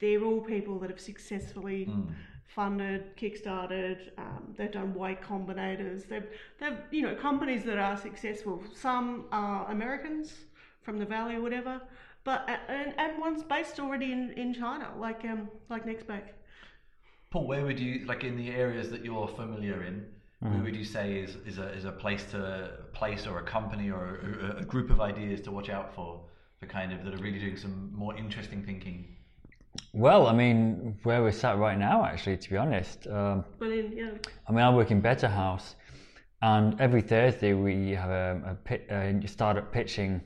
[0.00, 2.02] they're all people that have successfully Hmm.
[2.48, 4.10] funded, kickstarted.
[4.18, 6.08] Um, they've done Y Combinators.
[6.08, 6.26] They've
[6.58, 8.62] they've you know companies that are successful.
[8.74, 10.45] Some are Americans
[10.86, 11.82] from the Valley or whatever,
[12.24, 16.26] but and, and one's based already in, in China, like um like Nextback.
[17.30, 20.06] Paul, where would you like in the areas that you're familiar in?
[20.42, 23.90] Who would you say is, is a is a place to place or a company
[23.90, 24.02] or
[24.48, 26.20] a, a group of ideas to watch out for
[26.60, 29.16] for kind of that are really doing some more interesting thinking?
[29.92, 33.06] Well, I mean, where we're sat right now, actually, to be honest.
[33.08, 34.12] Um, But in yeah,
[34.46, 35.74] I mean, I work in Betahaus,
[36.42, 40.20] and every Thursday we have a, a, pit, a startup pitching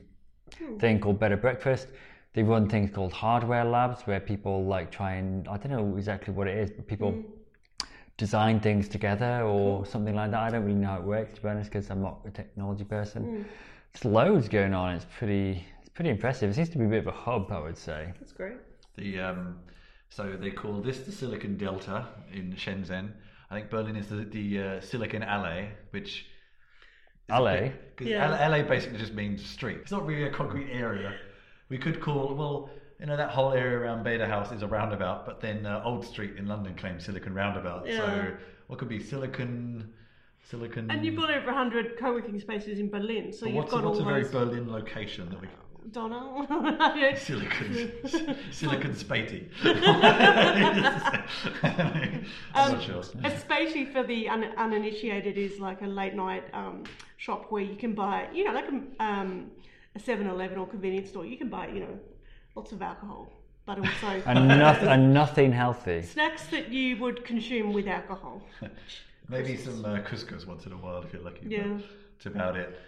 [0.79, 1.87] thing called Better Breakfast.
[2.33, 6.33] They run things called hardware labs where people like try and I don't know exactly
[6.33, 7.23] what it is, but people
[8.17, 10.39] design things together or something like that.
[10.39, 12.83] I don't really know how it works to be honest, because I'm not a technology
[12.83, 13.45] person.
[13.93, 14.95] There's loads going on.
[14.95, 16.49] It's pretty, it's pretty impressive.
[16.49, 18.13] It seems to be a bit of a hub, I would say.
[18.19, 18.57] that's great.
[18.95, 19.59] The um,
[20.09, 23.11] so they call this the Silicon Delta in Shenzhen.
[23.49, 26.27] I think Berlin is the, the uh, Silicon Allee, which
[27.31, 27.71] Allee?
[27.95, 28.45] because Yeah.
[28.45, 29.77] Allee basically just means street.
[29.81, 31.13] It's not really a concrete area.
[31.69, 35.39] We could call well, you know, that whole area around Betahaus is a roundabout, but
[35.41, 37.87] then uh, Old Street in London claims Silicon Roundabout.
[37.87, 37.97] Yeah.
[37.97, 38.33] So
[38.67, 39.93] what could be Silicon?
[40.49, 40.89] Silicon.
[40.91, 43.87] And you've got over 100 co-working spaces in Berlin, so But you've what's, got a,
[43.87, 44.31] what's all a very those.
[44.31, 45.47] Berlin location that we
[45.91, 47.15] Don't know.
[47.17, 47.91] Silicon
[48.51, 49.47] Silicon Späti.
[52.53, 53.01] I'm Um, not sure.
[53.23, 56.83] Especially for the un- uninitiated, is like a late night um,
[57.21, 59.51] shop where you can buy, you know, like a, um,
[59.95, 61.23] a 7-Eleven or convenience store.
[61.23, 61.99] You can buy, you know,
[62.55, 63.31] lots of alcohol,
[63.67, 66.01] but also And, noth- and nothing healthy.
[66.01, 68.41] snacks that you would consume with alcohol.
[69.29, 71.41] Maybe some uh, couscous once in a while if you're lucky.
[71.43, 71.77] but Yeah.
[72.17, 72.79] That's about it.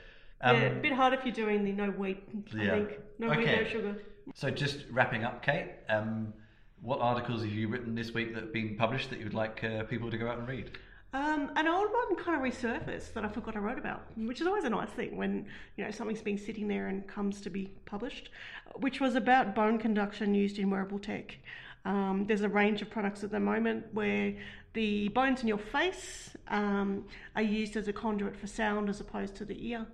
[0.41, 2.23] Um, yeah, a bit hard if you're doing the no wheat.
[2.57, 2.71] I Yeah.
[2.71, 2.89] think
[3.19, 3.63] no wheat, Okay.
[3.63, 3.95] no sugar.
[4.33, 5.69] So just wrapping up, Kate.
[5.89, 6.33] Um,
[6.81, 9.83] what articles have you written this week that have been published that you'd like uh,
[9.83, 10.71] people to go out and read?
[11.13, 14.47] Um, an old one kind of resurfaced that I forgot I wrote about, which is
[14.47, 15.45] always a nice thing when
[15.77, 18.31] you know something's been sitting there and comes to be published,
[18.77, 21.37] which was about bone conduction used in wearable tech.
[21.85, 24.33] Um, there's a range of products at the moment where
[24.73, 29.35] the bones in your face um, are used as a conduit for sound as opposed
[29.35, 29.85] to the ear,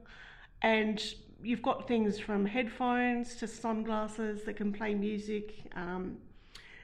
[0.61, 1.03] and
[1.43, 5.69] you've got things from headphones to sunglasses that can play music.
[5.75, 6.17] Um,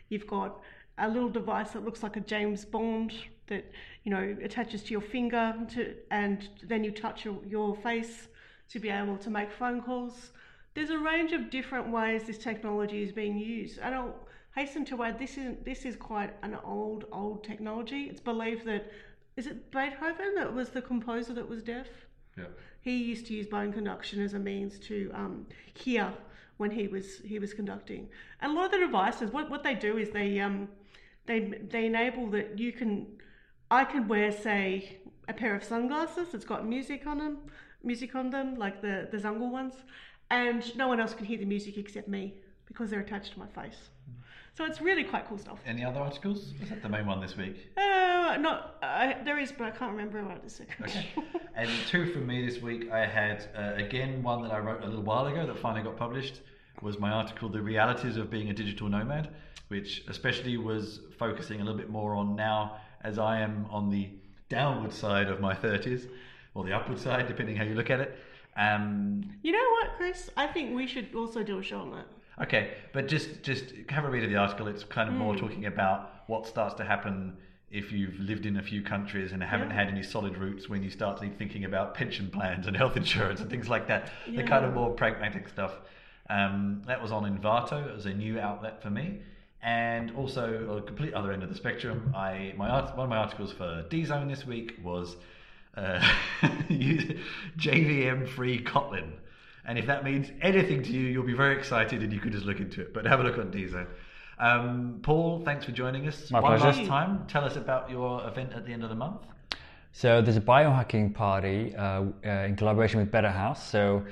[0.10, 0.62] You've got
[0.98, 3.14] a little device that looks like a James Bond
[3.48, 3.72] that
[4.04, 8.28] you know attaches to your finger to, and then you touch your, your face
[8.70, 10.32] to be able to make phone calls.
[10.74, 14.16] There's a range of different ways this technology is being used, and I'll
[14.56, 18.04] hasten to add this is this is quite an old old technology.
[18.04, 18.92] It's believed that
[19.36, 21.88] is it Beethoven that was the composer that was deaf.
[22.38, 22.46] Yeah.
[22.82, 26.14] He used to use bone conduction as a means to um, hear
[26.58, 28.08] when he was he was conducting.
[28.42, 30.70] And a lot of the devices, what, what they do is they um,
[31.26, 31.40] they
[31.70, 33.08] they enable that you can
[33.72, 34.98] I can wear say
[35.28, 37.38] a pair of sunglasses that's got music on them,
[37.84, 39.74] music on them like the the Zungle ones,
[40.30, 42.36] and no one else can hear the music except me
[42.66, 43.90] because they're attached to my face.
[44.58, 45.60] So it's really quite cool stuff.
[45.66, 46.54] Any other articles?
[46.62, 47.72] Is that the main one this week?
[47.76, 50.86] Uh, not uh, there is, but I can't remember right this second.
[50.86, 51.08] Okay.
[51.56, 52.90] and two from me this week.
[52.92, 55.98] I had uh, again one that I wrote a little while ago that finally got
[55.98, 56.42] published.
[56.82, 59.30] Was my article "The Realities of Being a Digital Nomad,"
[59.70, 64.10] which especially was focusing a little bit more on now as I am on the
[64.50, 66.08] downward side of my thirties,
[66.56, 68.18] or the upward side, depending how you look at it.
[68.58, 70.30] Um, You know what, Chris?
[70.38, 72.08] I think we should also do a show on that.
[72.44, 74.68] Okay, but just just have a read of the article.
[74.68, 75.22] It's kind of Hmm.
[75.22, 77.38] more talking about what starts to happen
[77.72, 79.76] if you've lived in a few countries and haven't Yeah.
[79.82, 83.50] had any solid roots when you start thinking about pension plans and health insurance and
[83.50, 84.10] things like that.
[84.28, 85.74] The kind of more pragmatic stuff.
[86.30, 87.88] Um, that was on Envato.
[87.88, 89.20] It was a new outlet for me.
[89.66, 93.18] And also, a complete other end of the spectrum, I my art, one of my
[93.18, 95.16] articles for DZone this week was
[95.76, 96.00] uh,
[97.58, 99.14] JVM free Kotlin.
[99.66, 102.46] And if that means anything to you, you'll be very excited and you could just
[102.46, 102.94] look into it.
[102.94, 103.88] But have a look on DZone.
[104.38, 106.30] Um, Paul, thanks for joining us.
[106.30, 106.82] My One pleasure.
[106.82, 109.22] last time, tell us about your event at the end of the month.
[109.94, 113.58] So there's a biohacking party uh, uh, in collaboration with Betahaus.
[113.58, 114.06] So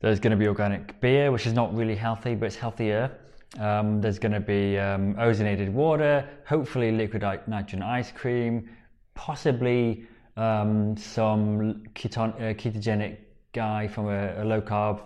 [0.00, 3.10] there's going to be organic beer, which is not really healthy, but it's healthier.
[3.58, 8.68] Um, there's going to be um, ozonated water, hopefully liquid nitrogen ice cream,
[9.14, 10.06] possibly
[10.36, 13.18] um, some keton- uh, ketogenic
[13.52, 15.00] guy from a, a low carb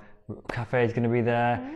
[0.48, 1.70] cafe is going to be there.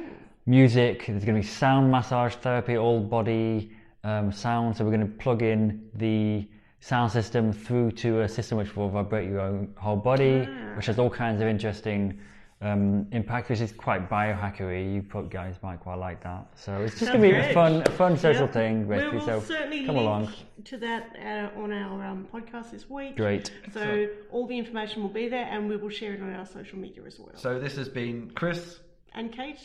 [0.46, 3.70] Music, there's going to be sound massage therapy, all body
[4.04, 4.76] um, sound.
[4.76, 6.48] So we're going to plug in the
[6.80, 10.98] sound system through to a system which will vibrate your own whole body, which has
[10.98, 12.18] all kinds of interesting
[12.62, 14.94] um, impact, which is quite biohackery.
[14.94, 16.46] You pro- guys might quite like that.
[16.56, 18.52] So it's just going to be a fun, a fun social Yep.
[18.52, 19.18] thing, We basically.
[19.18, 20.32] will So certainly come link along.
[20.64, 21.16] to that
[21.54, 23.16] uh, on our um, podcast this week.
[23.16, 23.50] Great.
[23.74, 26.78] So all the information will be there, and we will share it on our social
[26.78, 27.32] media as well.
[27.36, 28.80] So this has been Chris
[29.14, 29.60] and Kate,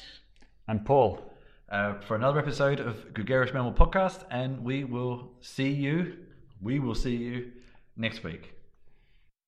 [0.67, 1.21] And Paul.
[1.69, 6.17] uh, for another episode of Gregarious Mammal Podcast, and we will see you.
[6.61, 7.51] We will see you
[7.95, 8.53] next week.